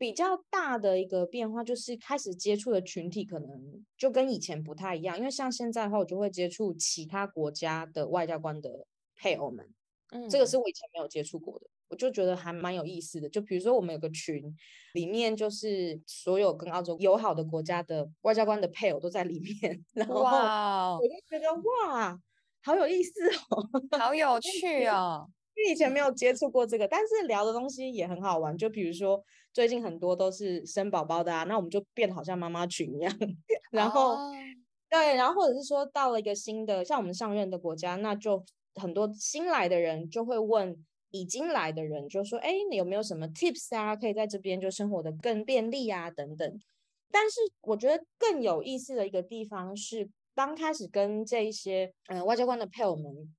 [0.00, 9.68] 比较大的一个变化就是开始接触的群体可能就跟以前不太一样，因为像现在的话，我就会接触其他国家的外交官的配偶们，
[10.12, 13.28] 嗯，这个是我以前没有接触过的，我就觉得还蛮有意思的。
[13.28, 14.42] 就比如说我们有个群，
[14.94, 22.18] 里面就是所有跟澳洲友好的国家的外交官的配偶都在里面， 然后我就觉得哇，
[22.62, 23.12] 好有意思
[23.50, 25.28] 哦， 好有趣哦。
[25.56, 28.56] 因为以前没有接触过这个，但是聊的东西也很好玩。
[28.56, 29.22] 就比如说，
[29.52, 33.12] 最近很多都是生宝宝的啊，那我们就变得好像妈妈群一样。
[33.70, 34.32] 然后，oh.
[34.88, 38.42] 对，然后或者是说到了一个新的，像我们上任的国家，那就
[38.76, 40.74] 很多新来的人就会问
[41.10, 43.94] 已经来的人，就说：“哎，你有没有什么 tips 啊？
[43.96, 46.60] 可以在这边就生活得更便利啊，等等。”
[47.10, 53.34] 但是我觉得更有意思的一个地方是，刚开始跟这一些嗯、外交官的配偶们。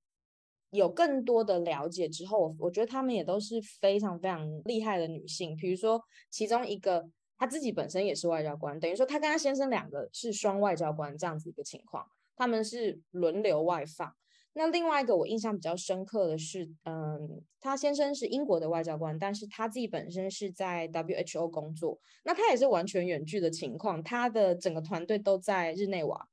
[0.70, 5.54] 有更多的了解之后，我觉得他们也都是非常非常厉害的女性。
[5.54, 7.06] 比如说，其中一个
[7.36, 12.06] 她自己本身也是外交官，等于说她跟她先生两个是双外交官这样子一个情况，
[12.36, 14.16] 他们是轮流外放。
[14.54, 26.28] 那另外一个我印象比较深刻的是，嗯，她先生是英国的外交官，但是他自己本身是在 WHO 工作，那他也是完全远距的情况，他的整个团队都在日内瓦。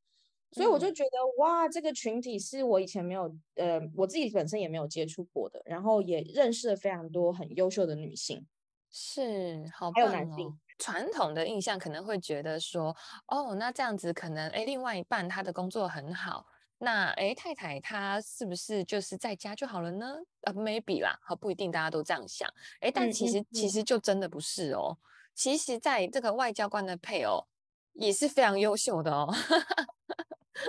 [0.52, 8.48] 所以我就觉得哇，这个群体是我以前没有，呃，我自己本身也没有接触过的，然后也认识了非常多很优秀的女性，
[8.92, 10.08] 是好棒哦。
[10.10, 10.60] 还有男性。
[10.80, 12.96] 传统的印象可能会觉得说，
[13.28, 16.46] 哦，那这样子可能，哎，另外一半他的工作很好，
[16.80, 20.16] 那哎，太太她是不是就是在家就好了呢？
[20.42, 24.98] 呃，maybe 啦，好，不一定大家都这样想，哎，但其实、嗯嗯嗯、其实就真的不是哦，
[25.36, 27.46] 其实在这个外交官的配偶
[27.94, 29.28] 也是非常优秀的哦。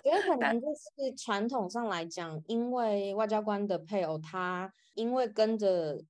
[0.05, 6.01] 我觉得可能就是传统上来讲，因为外交官的配偶他因为跟着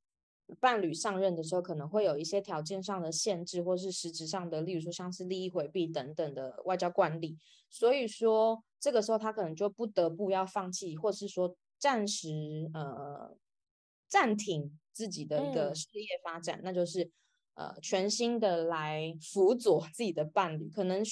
[0.58, 13.36] 伴侣上任的时候，可能会有一些条件上的限制，或是实质上的，例如说像是利益回避等等的外交惯例，所以说这个时候他可能就不得不要放弃，或是说暂时呃
[14.08, 17.10] 暂停自己的一个事业发展，嗯、那就是
[17.54, 21.02] 呃全新的来辅佐 自己的伴侣，可能。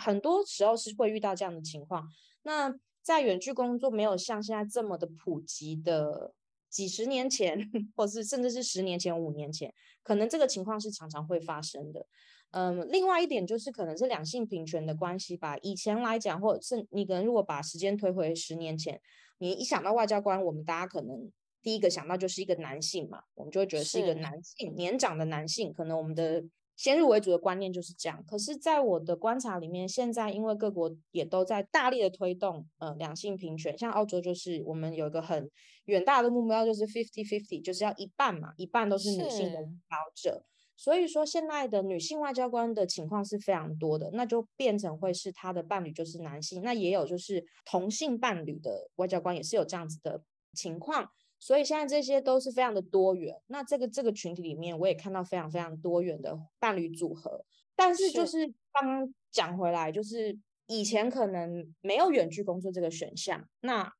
[0.00, 2.08] 很多时候是会遇到这样的情况。
[2.42, 6.32] 那在远距工作没有像现在这么的普及的
[6.70, 12.06] 几十年前，或是甚至是十年前、五年前，可能这个情况是常常会发生的。
[12.52, 15.58] 嗯，另外一点就是可能是两性平权的关系吧。
[15.58, 19.00] 以前来讲，或者是你可能如果把时间推回十年前，
[19.38, 21.30] 你一想到外交官，我们大家可能
[21.62, 26.44] 第一个想到就是一个男性嘛，我们就会觉得是一个男性，年长的男性，可能我们的。
[26.76, 35.50] 先入为主的观念就是这样，可是，在我的观察里面，现在因为各国也都在大力的推动呃两性平权，像澳洲就是我们有一个很
[35.90, 40.44] 远大的目标，就是 fifty fifty，就是要一半嘛，一半都是女性的领导者。
[40.76, 50.22] 所以说，现在的女性外交官的情况是非常多的，那就变成会是她的伴侣就是男性，那也有就是同性伴侣的外交官也是有这样子的
[50.54, 51.10] 情况。
[51.38, 53.34] 所以现在这些都是非常的多元。
[53.48, 57.44] 那这个这个群体里面，我也看到非常非常多元的伴侣组合。
[57.76, 63.46] 但是就是刚刚讲回来，就是以前可能没有远距工作这个选项。
[63.60, 63.90] 那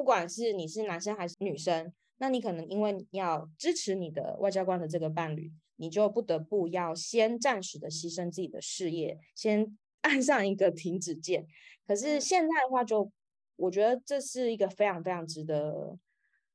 [0.00, 11.46] 不管是你是男生还是女生，那你可能因为要支持你的外交官的这个伴侣，你就不得不要先暂时的牺牲自己的事业，先 按上一个停止键。
[11.86, 13.12] 可是现在的话就，就
[13.56, 15.98] 我觉得这是一个非常非常值得。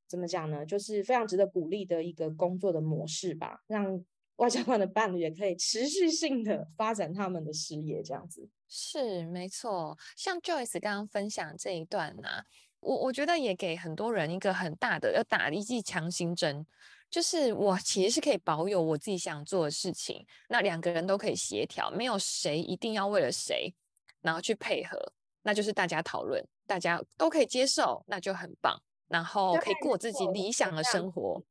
[0.08, 0.66] 怎么讲呢？
[0.66, 4.04] 就是非常值得鼓励的一个工作的模式吧，让
[4.38, 8.50] 外交官的伴侣也可以持续性的发展他们的事业，这样子。
[8.68, 9.96] 是没错。
[10.18, 12.46] 像 Joyce 刚刚分享这一段呢、啊，
[12.86, 16.64] 我我觉得也给很多人一个很大的要打一剂强心针，
[17.10, 23.74] 就是我其实是可以保有我自己想做的事情，那两个人都可以协调，没有谁一定要为了谁
[24.22, 25.12] 然后去配合，
[25.42, 31.44] 那就是大家讨论，大家都可以接受，那就很棒，然后可以过自己理想的生活。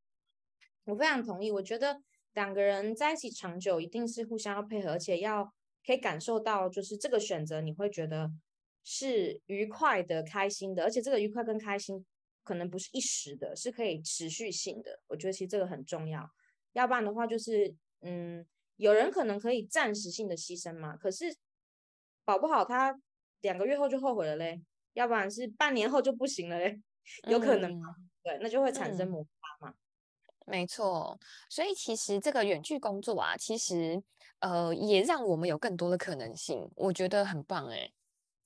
[0.85, 2.01] 我非常同意，我觉得
[2.35, 5.53] 两个人在一起长久，一定是互相要配合，而且要
[5.85, 8.30] 可以感受到，就是这个选择你会觉得
[8.85, 12.05] 是愉快的、开心的，而且这个愉快跟开心
[12.43, 15.01] 可能不是一时的，是可以持续性的。
[15.09, 16.30] 我觉得其实这个很重要，
[16.74, 21.35] 要不然的话就是，嗯，有人可能可以暂时性的牺牲嘛，可是
[22.24, 22.97] 保不好他
[23.41, 24.62] 两个月后就后悔了嘞，
[24.93, 26.80] 要不然是半年后就不行了嘞，
[27.28, 27.80] 有可能
[28.22, 29.70] 对，那就会产生摩擦嘛。
[29.70, 29.74] 嗯
[30.47, 31.18] 没错，
[31.49, 34.03] 所以其实这个远距工作啊，其实
[34.41, 37.95] 呃也让我们有更多的可能性，我觉得很棒诶。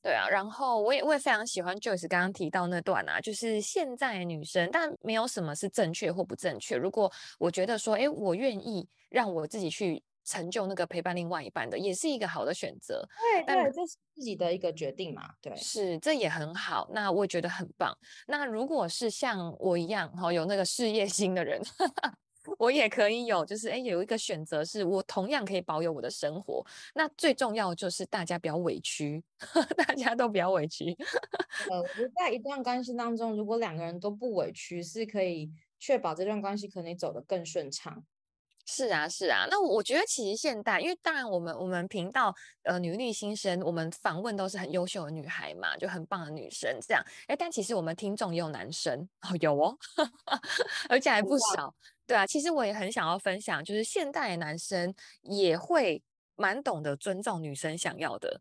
[0.09, 6.77] 对啊，然后我也我也非常喜欢 Joyce 刚刚提到那段啊，就是现在女生，但没有什么是正确或不正确。
[6.77, 10.03] 如果我觉得说，哎，我愿意让我自己去。
[10.25, 13.03] 成就那个陪伴另外一半的，也是一个好的选择。
[13.33, 15.23] 对对，这是自己的一个决定嘛。
[15.41, 16.87] 对，是，这也很好。
[16.93, 17.97] 那我也觉得很棒。
[18.27, 21.59] 那如果是像我一样，哈，有那个事业心的人，
[22.57, 26.65] 我也可以有，就是哎，有一个选择，是我同样可以保有我的生活。
[26.95, 29.23] 那最重要就是大家不要委屈，
[29.77, 30.97] 大家都不要委屈。
[31.71, 38.05] 呃，我觉得在一段关系当中，如果两个人都不委屈，是可以确保这段关系可能走得更顺畅。
[38.71, 42.35] 是啊，是啊，那我觉得其实现代，因为当然我们我们频道
[42.65, 47.03] 呃女力新生，我们访问都是很优秀的女孩嘛，就很棒的女生这样。
[47.29, 49.75] 哎，但其实我们听众也有男生哦，有哦，
[50.91, 51.75] 而且还不少。
[52.09, 54.93] 对啊，其实我也很想要分享，就是现代男生
[55.23, 56.03] 也会
[56.35, 58.41] 蛮懂得尊重女生想要的，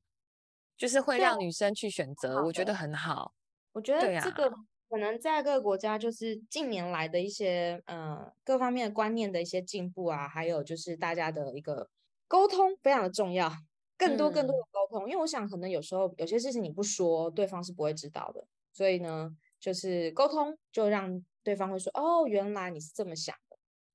[0.76, 3.34] 就是会让女生去选择，我觉得很好。
[3.74, 4.52] 我觉得这个。
[4.90, 11.90] 可能在各个国家，就是近年来的一些呃各方面的观念的一些进步啊，还有就是大家的一个
[12.26, 13.52] 沟通非常的重要，
[13.98, 23.47] 更多更多的沟通，嗯、因为我想可能有时候有些事情你不说，对方是不会知道的，所以呢，就是沟通就让对方会说哦，原来你是这么想的，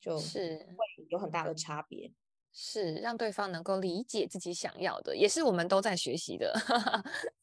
[0.03, 2.13] 就是会有很大的差别，
[2.53, 6.53] 是让对方能够理解自己想要的，也是我们都在学习的，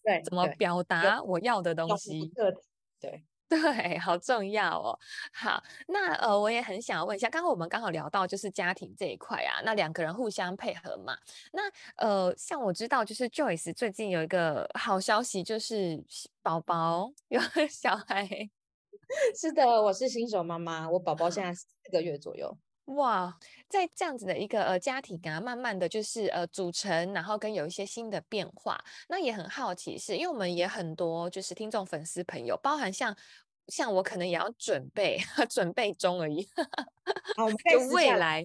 [0.03, 2.31] 对， 怎么表达我要的东西，
[2.99, 3.23] 对。
[3.49, 4.99] 对，好重要哦。
[5.33, 11.17] 好，那呃，我也很想要问一下，刚刚我们刚好聊到就是家庭这一块啊，那两个人互相配合嘛。
[11.51, 11.63] 那
[11.95, 15.99] 呃，像我知道，就是 Joyce 最近有一个好消息，就是
[16.43, 18.51] 宝宝有 小孩。
[19.35, 22.57] 是的，我是新手妈妈，我宝宝现在 四个月左右。
[22.85, 23.37] 哇，
[23.67, 33.15] 在这样子的一个呃家庭啊，慢慢的就是呃组成，然后跟有一些新的变化，那也很好奇是，是因为我们也很多就是听众粉丝朋友，包含像
[33.67, 36.47] 像我可能也要准备 准备中而已，
[37.37, 38.43] 好，就未来，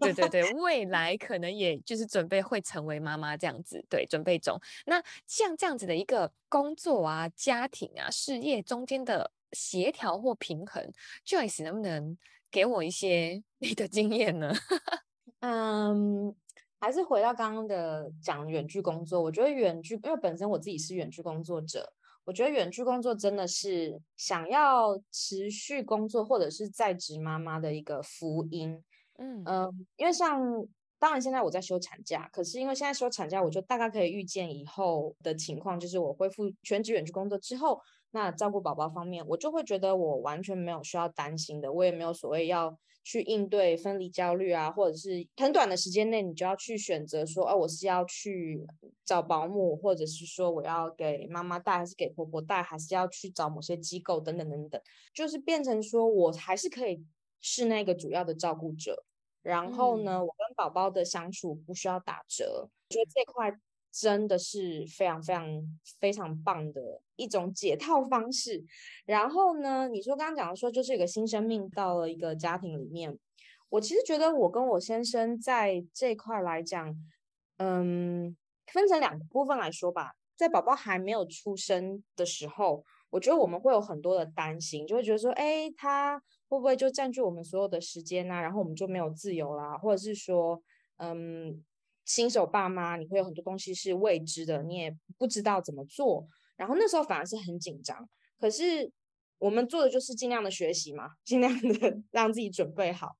[0.00, 4.60] 对对对，未来可能也就是准备会成为妈妈这样子，对，准备中。
[4.84, 10.92] 那像这样子的一个工作啊、家庭啊、事业中间的协调或平衡
[11.26, 12.18] ，Joyce 能不能？
[12.48, 14.50] 给我一些你的经验呢？
[15.40, 16.34] 嗯，
[16.80, 19.20] 还是回到刚刚的讲远距工作。
[19.20, 21.92] 我觉得远距，因为本身我自己是远距工作者，
[22.24, 28.82] 我觉得远距工作真的是想要持续工作或者是在职妈妈的一个福音。
[29.18, 30.40] 嗯嗯，因为像
[30.98, 37.82] 当然现在我在休产假，可是因为现在休产假，我就大概可以预见以后的情况，就是我恢复全职远距工作之后。
[38.16, 48.66] 那照顾宝宝方面，我就会觉得我完全没有需要担心的，我也没有所谓要去应对分离焦虑啊，或者是很短的时间内你就要去选择说，哦，我是要去
[49.04, 54.80] 找保姆，或者是说我要给妈妈带，还是给婆婆带，还是要去找某些机构等等等等，
[55.12, 57.04] 就是变成说我还是可以
[57.42, 59.04] 是那个主要的照顾者，
[59.42, 63.60] 然后呢，嗯、我跟宝宝的相处不需要打折，我觉得这块。
[63.98, 68.62] 真的是非常非常非常棒的一种解套方式。
[69.06, 73.18] 然后呢，你说刚刚讲的说，就是一个新生命到了一个家庭里面，
[73.70, 76.94] 我其实觉得我跟我先生在这块来讲，
[77.56, 78.36] 嗯，
[78.66, 80.12] 分成两个部分来说吧。
[80.36, 86.18] 在宝宝还没有出生的时候，我觉得我们会有很多的担心，就会觉得说，哎，他
[86.48, 88.42] 会不会就占据我们所有的时间啊？
[88.42, 90.62] 然后我们就没有自由啦，或者是说，
[90.98, 91.64] 嗯。
[92.06, 96.26] 新手爸妈，你会有很多东西是未知的，你也不知道怎么做。
[96.56, 98.08] 然后那时候反而是很紧张。
[98.38, 98.90] 可是
[99.38, 103.16] 我们做的就是尽量的学习嘛，尽量的 让自己准备好。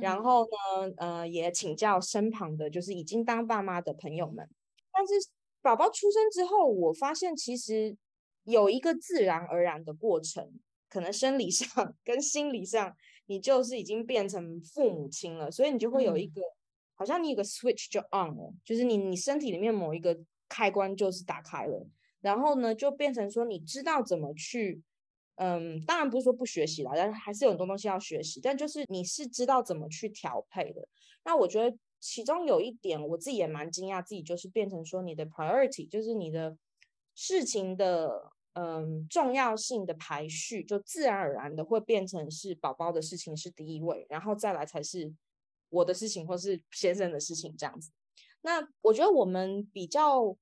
[0.00, 4.48] 然后呢，呃，也请教身旁的，就是已经当爸妈的朋友们。
[4.92, 5.12] 但是
[5.60, 7.96] 宝宝出生之后，我发现其实
[8.44, 10.50] 有一个自然而然的过程，
[10.88, 16.59] 可能生理上 跟心理上，你就是已经变成父母亲了，所以你就会有一个，嗯、
[17.00, 20.14] 好像你有个 switch 就 on 了，就是你你身体里面某一个
[20.50, 21.88] 开关就是打开了，
[22.20, 24.82] 然后呢就变成说你知道怎么去，
[25.36, 30.86] 嗯，当然不是说不学习了，但是还是有很多东西要学习，但就是你是知道怎么去调配的。
[31.24, 36.54] 那我觉得其中有一点我自己也蛮惊讶，自己就是变成说你的 priority 就是你的
[37.14, 38.30] 事情的。
[38.54, 45.10] 嗯，重要性的排序就自然而然的会变成是宝宝的事情是第一位，然后再来才是
[45.70, 47.90] 我的事情或是先生的事情这样子。
[48.42, 50.36] 那我觉得我们比较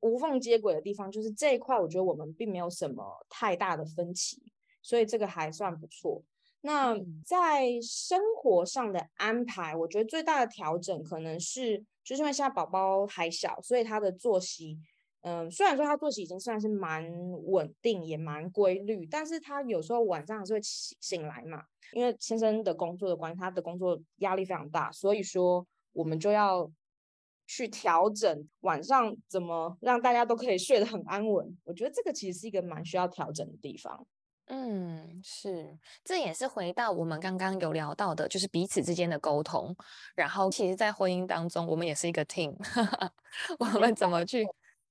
[0.00, 4.42] 无缝接轨的地方就是这一块，我觉得我们并没有什么太大的分歧，
[4.82, 6.22] 所以这个还算不错。
[6.62, 14.78] 那在生活上的安排，我觉得最大的调整可能是，就是因为现在宝宝还小，所以他的作息。
[15.20, 17.04] 嗯，虽然说他作息已经算是蛮
[17.44, 21.64] 稳定，也蛮规律，但是他有时候晚上还是会醒醒来嘛。
[21.92, 26.70] 因为先生的工作的关系，他的工作压力非常大，所以说我们就要
[27.46, 31.56] 去调整晚上怎么让大家都可以睡得很安稳。
[31.64, 34.06] 我觉得这个其实是一个蛮需要调整的地方。
[34.48, 39.74] 嗯，是，这也是回到我们刚刚有聊到的，就是彼此之间的沟通。
[40.14, 42.54] 然后，其实，在婚姻当中，我们也是一个 team，
[43.58, 44.46] 我们怎么去？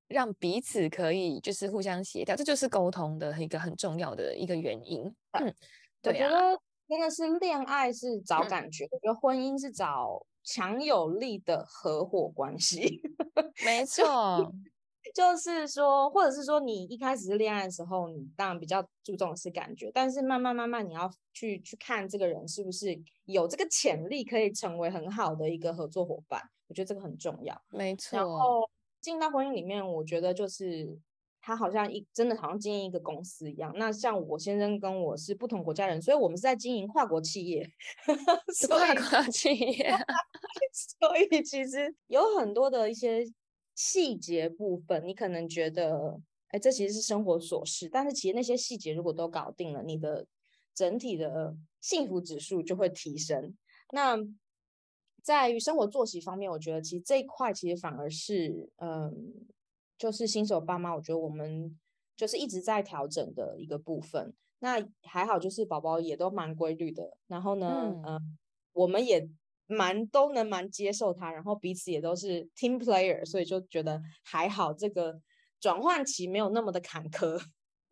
[0.07, 5.03] 让彼此可以就是互相协调，这就是沟通的一个很重要的一个原因。
[5.31, 5.51] 嗯，
[5.99, 13.01] 对啊，我觉得真的是恋爱是找感觉，嗯，我觉得婚姻是找强有力的合伙关系。
[13.65, 14.51] 没错，
[15.13, 26.41] 就是说，或者是说，你一开始是恋爱的时候，你当然比较注重的是感觉，但是慢慢慢慢，你要去去看这个人是不是有这个潜力，可以成为很好的一个合作伙伴。
[26.67, 27.59] 我觉得这个很重要。
[27.69, 28.17] 没错。
[28.17, 28.67] 然后
[28.99, 30.99] 进到婚姻里面，我觉得就是
[31.45, 33.71] 他好像一真的好像经营一个公司一样。
[33.75, 37.69] 那像我先生跟我是不同国家人，所以我们是在经营跨国企业，
[38.67, 39.95] 跨国企业，
[40.73, 43.23] 所以其实有很多的一些
[43.75, 50.25] 细节部分，你可能觉得，哎，这其实是生活琐事，但是其实那些细节如果都搞定了，你的
[50.73, 53.55] 整体的幸福指数就会提升。
[53.93, 54.17] 那
[55.21, 59.13] 在于生活作息方面，我觉得其实这一块其实反而是，嗯，
[59.97, 61.77] 就是新手爸妈，我觉得我们
[62.15, 64.33] 就是一直在调整的一个部分。
[64.59, 68.37] 那还好，就是宝宝也都蛮规律的，然后呢，嗯，嗯，
[68.73, 69.29] 我们也
[69.67, 75.19] 蛮都能蛮接受他，然后彼此也都是 team player，所以就觉得还好，这个
[75.59, 77.41] 转换期没有那么的坎坷。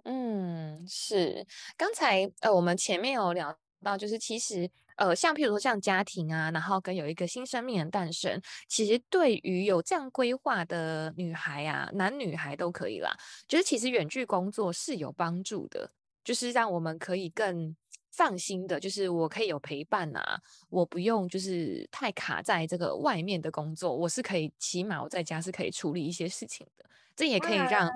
[0.03, 1.45] 嗯，是。
[1.77, 4.69] 刚才呃，我们前面有聊到，就是其实。
[4.97, 13.11] 呃，像譬如说像家庭啊，然后跟有一个新生命的诞生，其实对于有这样规划的女孩啊，男女孩都可以啦。
[13.47, 15.91] 就是其实远距工作是有帮助的，
[16.23, 17.75] 就是让我们可以更
[18.11, 20.39] 放心的，就是我可以有陪伴啊，
[20.69, 26.85] 我不用就是太卡在这个外面的工作，我是可以起码我在家是可以处理一些事情的。
[27.15, 27.89] 这也可以让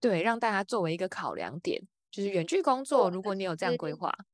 [0.00, 4.14] 对让大家作为一个考量点，就是远距工作，如果你有这样规划。
[4.18, 4.24] 嗯，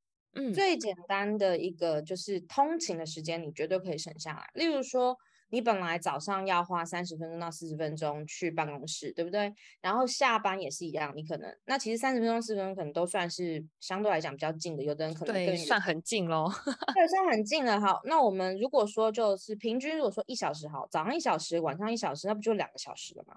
[0.51, 4.51] 最简单的一个就是通勤的时间，你绝对可以省下来。
[4.55, 5.17] 例如说，
[5.55, 9.55] 你本来早上要花三十分钟到四十分钟去办公室，对不对？
[9.81, 16.51] 然后下班也是一样，你可能那其实三十分钟、四十分钟可能都算是相对来讲比较近的，有的人可能对算很近喽。
[16.93, 17.81] 对，算很近了。
[17.81, 23.37] 好，那我们如果说就是平均，如果说一小时好，早上一小时，晚上一小时，那不就两个小时了吗？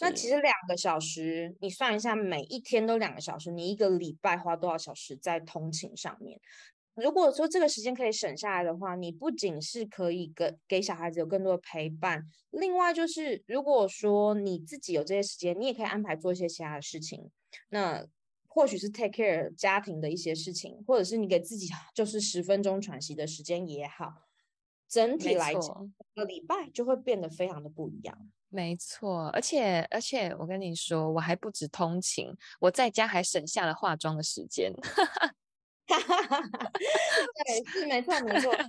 [0.00, 6.40] 那其实两个小时，你算一下，每一天都两个小时，你一个礼拜花多少小时在通勤上面？
[7.02, 17.30] 如果说这个时间可以省下来的话，你不仅是可以给给小孩子有更多的陪伴，另外就是如果说你自己有这些时间，你也可以安排做一些其他的事情。
[17.70, 18.06] 那
[18.46, 24.28] 或许是 take care 家庭的一些事情，或者是你给自己就是十分钟喘息的时间也好。
[24.88, 28.30] 整体来讲，一个礼拜就会变得非常的不一样。
[28.48, 34.72] 没错，而且而且我跟你说，我还不止通勤，我在家还省下了化妆的时间。
[35.88, 38.52] 对，是没错没错。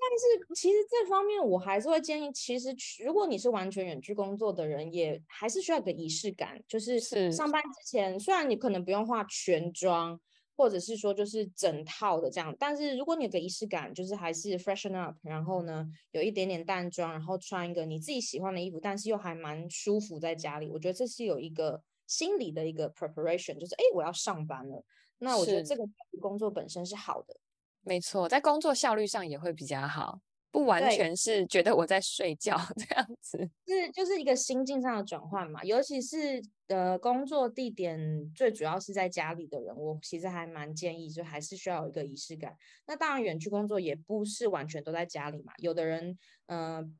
[0.00, 2.74] 但是其实这方面我还是会建议，其实
[3.04, 7.00] 如果你是完全远距工作的人，也还是需要一个仪式感，就是
[7.32, 10.20] 上班之前，虽然你可能不用化全妆。
[10.60, 24.84] 或者是说就是整套的这样，但是如果你有个仪式感，就是还是 freshen up，然后呢有一点点淡妆，然后穿一个你自己喜欢的衣服，但是又还蛮舒服在家里，我觉得这是有一个心理的一个 preparation，就是哎我要上班了，
[25.18, 25.84] 那我觉得这个
[26.20, 27.36] 工作本身是好的，
[27.82, 30.20] 没错，在工作效率上也会比较好。
[30.50, 35.62] 不完全是觉得我在睡觉 这样子，是就是一个心境上的转换嘛。
[35.62, 42.56] 尤其是呃工作地点最主要是在家里的人，我其实还蛮建议，就还是需要有一个仪式感。
[42.86, 46.16] 那当然远距工作也不是完全都在家里嘛，有的人
[46.46, 46.90] 嗯、呃、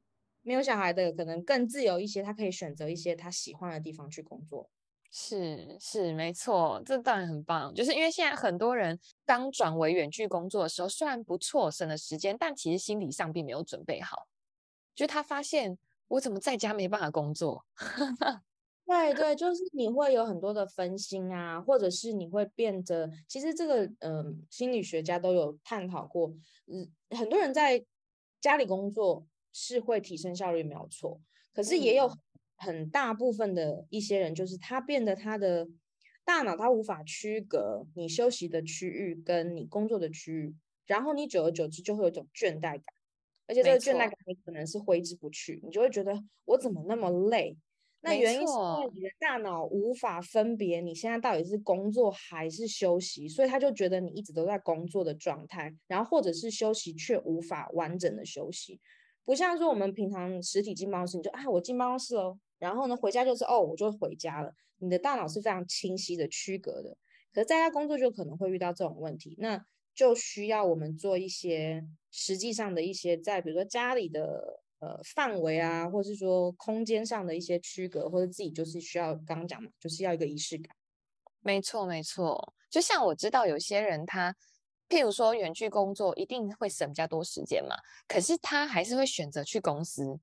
[0.43, 4.71] 没有小孩的可能更自由一些，他可以选择一些他喜欢的地方去工作。
[5.11, 7.75] 是是没错，这当然很棒。
[7.75, 14.29] 就是因为现在很多人刚转为远距工作的时候，虽然不错，省了时间，但其实心理上并没有准备好。
[14.95, 15.79] 就他发现
[16.09, 17.65] 我怎么在家没办法工作？
[18.87, 26.29] 对对，就是你会有很多的分心啊，或者是你会变得，其实这个嗯、呃，心理学家都有探讨过，
[26.67, 27.85] 嗯，很多人在
[28.41, 31.19] 家里工作是会提升效率，没有错，
[31.55, 32.07] 可是也有。
[32.07, 32.19] 嗯
[32.59, 35.67] 很大部分的一些人，就是他变得他的
[36.25, 40.55] 大脑，他无法区隔你休息的区域跟你工作的区域，
[40.87, 42.83] 然后你久而久之就会有一种倦怠感，
[43.47, 47.57] 而且这个倦怠感你可能是挥之不去，你就会觉得我怎么那么累？
[48.01, 58.81] 那原因是因为你的大脑无法分别你现在到底是工作还是休息，所以他就觉得你一直都在工作的状态，然后或者是休息却无法完整的休息，
[59.25, 62.39] 不像说我们平常实体进办公室，你就啊我进办公室喽。
[62.59, 64.53] 然后呢，回家就是哦，我就回家了。
[64.79, 66.97] 你的大脑是非常清晰的区隔的。
[67.33, 69.63] 可是在家工作就可能会遇到这种问题，那
[69.95, 80.75] 就需要我们做一些实际上的一些，在比如说家里的呃范围啊，或是说空间上的一些区隔，或者自己就是需要刚刚讲嘛，就是要一个仪式感。
[81.41, 82.55] 没错，没错。
[82.71, 84.35] 就像我知道有些人他，
[84.89, 90.19] 譬如说远距工作一定会省比较多时间嘛，可是他还是会选择去公司。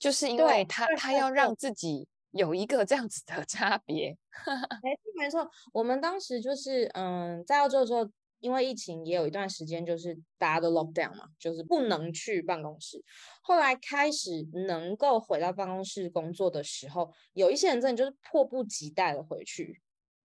[0.00, 4.16] 就是因为他他要让自己有一个这样子的 差别，
[4.82, 5.50] 没错没错。
[5.74, 8.08] 我们当时就是嗯，在澳洲的时候，
[8.40, 13.04] 因为疫情也有一段时间，就是大家都 lock down 嘛，就是不能去办公室。
[13.42, 19.78] 后来开始能够回到办公室工作的时候，有一些人真的就是迫不及待的回去，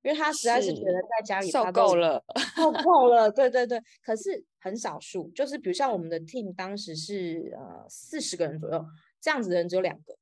[0.03, 2.23] 因为他实在是觉得在家里受够了，
[2.55, 3.29] 受够 了。
[3.29, 8.85] 对对对，可是很少数，就是比如像我们的 team 当时是呃四十个人左右。
[9.25, 10.15] 这样子的人只有两个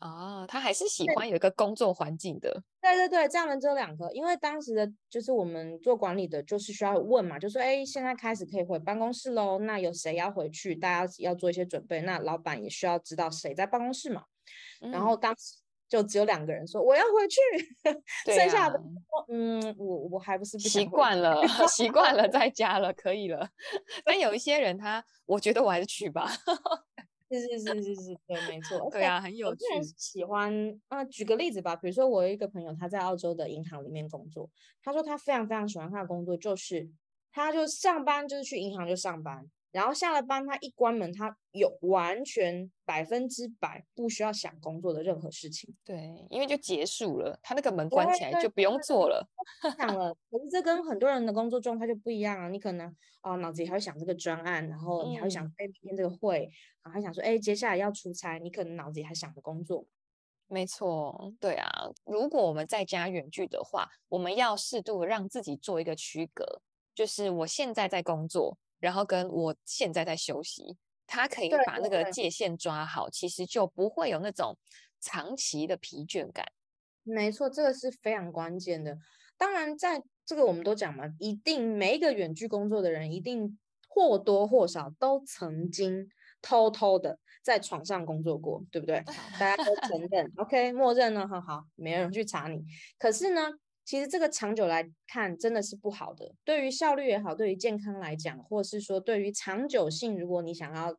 [0.00, 2.62] 啊，他还是喜欢有一个工作环境的。
[2.82, 10.74] 对对对，这样的人只有两个，因为当时的就是我们做管理的，就是需要问嘛，就说哎，现在开始可以回办公室喽，那有谁要回去？
[10.74, 14.24] 大家要做一些准备，那老板也需要知道谁在办公室嘛。
[14.82, 15.56] 嗯、然后当时
[15.88, 17.40] 就只有两个人说我要回去，
[17.90, 23.48] 啊、剩下的说嗯，我我还不是不习惯了，习惯了在家了，可以了。
[24.04, 26.30] 但有一些人他，我觉得我还是去吧。
[27.30, 29.92] 是是是是是，对，没错，对啊，很有趣。
[29.98, 34.50] 喜欢啊，举个例子吧，比如说我有一个朋友，他在澳洲的银行里面工作，
[34.82, 36.88] 他说他非常非常喜欢他的工作，就是
[37.30, 39.50] 他就上班就是去银行就上班。
[39.70, 45.74] 然后下了班，他一关门，他有完全百分之百不需要想工作的任何事情。
[45.84, 49.28] 对，因为就结束了，他那个门关起来就不用做了。
[49.76, 52.48] 想了，可是这跟很多人的工作状态就不一样啊。
[52.48, 52.86] 你可能
[53.20, 56.50] 啊、哦，脑子里还会想这个专案，然后你还会想哎，明天这个会，
[56.80, 59.84] 啊，还想说哎，接下来要出差，你可能脑子里还想着工作。
[60.46, 61.68] 没错，对啊。
[62.06, 66.62] 如果我们在家远距的话，我们要适度的让自己做一个区隔，
[66.94, 68.56] 就是我现在在工作。
[68.78, 70.76] 然后跟我现在在休息，
[71.06, 74.56] 他可以把那个界限抓好，其实就不会有那种
[75.00, 76.46] 长期的疲倦感。
[77.02, 78.96] 没错，这个是非常关键的。
[79.36, 83.58] 当然，在这个我们都讲嘛，一定每一个远距工作的人，一定
[83.88, 86.08] 或多或少都曾经
[86.42, 88.98] 偷偷的在床上工作过，对不对？
[89.06, 92.62] 好， 大家都承认，OK，默认呢，很好，没人去查你。
[92.98, 93.42] 可是呢？
[93.88, 100.94] 其实这个长久来看真的是不好的，对于效率也好，对于健康来讲，或是说对于长久性，如果你想要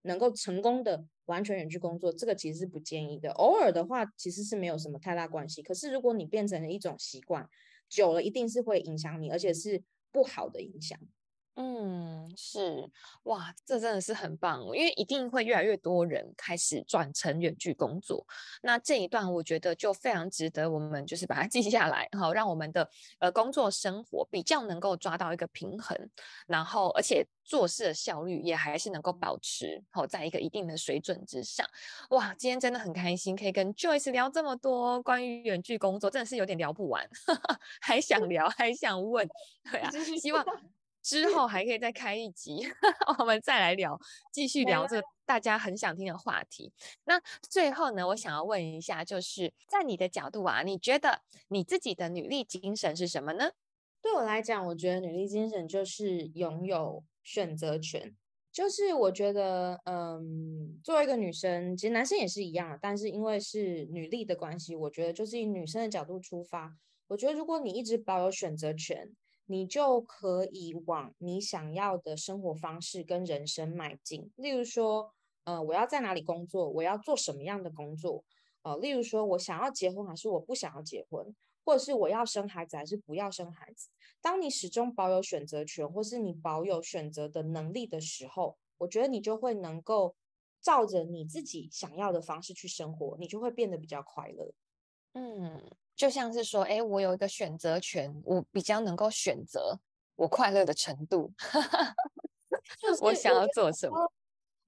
[0.00, 3.30] 能够成功的完全远距工作，这个其实是不建议的。
[3.32, 5.62] 偶尔的话，其实是没有什么太大关系。
[5.62, 7.46] 可是如果你变成了一种习惯，
[7.90, 10.98] 久了一定是会影响你，而且是不好的影响。
[11.60, 12.88] 嗯，是
[13.24, 18.24] 哇，这真的是很棒，因为一定会越来越多人开始转成远距工作。
[18.62, 22.88] 那这一段我觉得就非常值得我们就是把它 记下来，好，让我们的
[23.18, 25.98] 呃工作生活比较能够抓到一个平衡，
[26.46, 31.66] 然后而且做事的效率也还是能够保持好在一个一定的水准之上。
[32.10, 37.04] 哇，今天真的很开心，可以跟 Joyce 聊这么多关于远距工作，真的是有点聊不完，
[37.82, 39.28] 还想聊，还想问，
[39.72, 39.90] 对啊，
[40.22, 40.46] 希望。
[41.08, 42.58] 之后还可以再开一集，
[43.18, 43.98] 我们再来聊，
[44.30, 46.70] 继续聊这大家很想听的话题。
[47.04, 53.52] 那最后呢，我想要问一下，就是在你的角度啊，你觉得你自己的女力精神是什么呢？
[54.02, 58.14] 对我来讲，我觉得女力精神就是拥有选择权。
[58.52, 69.10] 就是我觉得，嗯，作为一个女生，其实男生也是一样，但是因为是女力的关系，我觉得就是以女生的角度出发，我觉得如果你一直保有选择权，
[69.48, 74.30] 你就可以往你想要的生活方式跟人生迈进。
[74.36, 78.24] 例如说，呃，我要在哪里工作，我要做什么样的工作，
[78.62, 81.34] 呃，例如说我想要结婚还是我不想要结婚。
[81.64, 83.90] 或者是我要生孩子还是不要生孩子？
[84.22, 90.16] 当你始终保有选择权，或是你保有选择的能力的时候，我觉得你就会能够
[90.62, 94.54] 照着你自己想要的方式去生活，你就会变得比较快乐。
[95.12, 95.62] 嗯，
[95.98, 99.78] 就像是说，哎，我有一个选择权，我比较能够选择
[100.16, 101.30] 我快乐的程度。
[103.02, 104.10] 我想要做什么？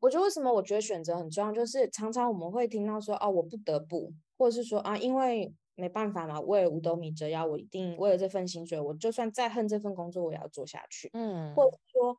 [0.01, 5.55] 我觉得为什么我觉得选择很重要，就是常常我们会听到说，哦，我不得不，或者是说啊，因为。
[5.77, 11.09] 没办法嘛，为了五斗米折腰，我一定为了这份薪水，我就算再恨这份工作，我也要做下去。
[11.15, 12.15] 嗯，或者说，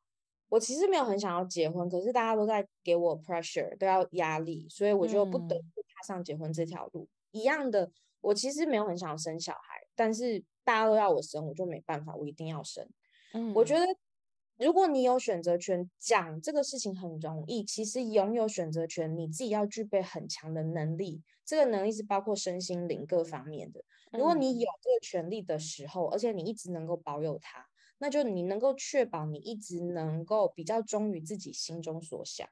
[0.49, 7.03] 我其实没有很想要结婚，可是大家都在给我 pressure，都要压力，所以我就不得不踏上结婚这条路。
[7.03, 7.39] 嗯。
[7.39, 7.91] 一样的，
[8.21, 12.87] 我其实没有很想生小孩，但是大家都要我生，我就没办法，我一定要生。
[13.33, 13.85] 嗯，我觉得。
[14.57, 17.63] 如果你有选择权，讲这个事情很容易。
[17.63, 21.23] 其实拥有选择权，你自己要具备很强的能力。
[21.43, 23.83] 这个能力是包括身心灵各方面的。
[24.11, 27.65] 如果你有这个权利的时候，而且你一直能够保有它，
[27.97, 32.47] 那就你能够确保你一直能够比较忠于自己心中所想。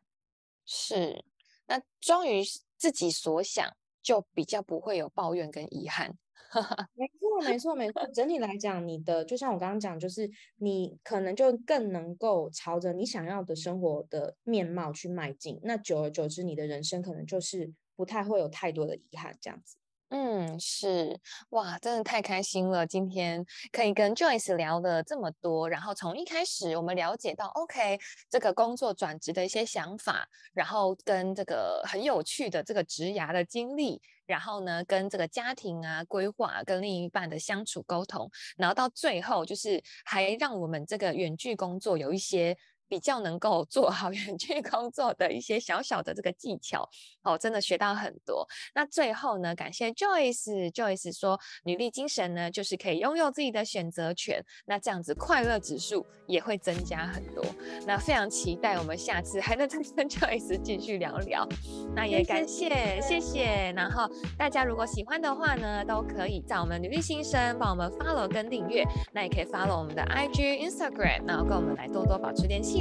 [0.65, 1.23] 是，
[1.67, 2.41] 那忠于
[2.75, 6.17] 自己所想，就比较不会有抱怨跟遗憾。
[6.95, 8.07] 没错，没错，没错。
[8.13, 15.59] 整体来讲，你的就像我刚刚讲，就是你可能就更能够朝着你想要的生活的面貌去迈进。
[15.63, 19.78] 那久而久之，你的人生可能就是不太会有太多的遗憾，这样子。
[20.11, 22.85] 嗯，是哇，真的太开心了！
[22.87, 42.57] 今天可以跟 Joyce 聊了这么多，然后从一开始我们了解到，OK，这个工作转职的一些想法，然后跟这个很有趣的这个职涯的经历，然后呢，跟这个家庭啊规划，跟另一半的相处沟通，然后到最后就是还让我们这个远距工作有一些。
[42.89, 46.89] 比较能够做好 远距工作的一些小小的这个技巧
[47.23, 48.45] 哦，真的学到很多。
[48.73, 57.45] 那最后呢，感谢 Joyce，Joyce 说，女力精神呢，就是可以拥有自己的选择权，那这样子快乐指数也会增加很多。
[57.85, 61.47] 那非常期待我们下次还能再跟 Joyce 继续聊聊。
[61.95, 62.69] 那也感谢，
[63.01, 63.73] 谢谢，谢谢。
[63.75, 68.83] 然后大家如果喜欢的话呢，都可以在我们女力新生帮我们 follow 跟订阅，
[69.13, 72.78] 那也可以 follow 我们的 IG、Instagram，然后跟我们来多多保持联系。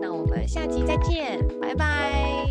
[0.00, 2.46] 那我们下集再见拜拜。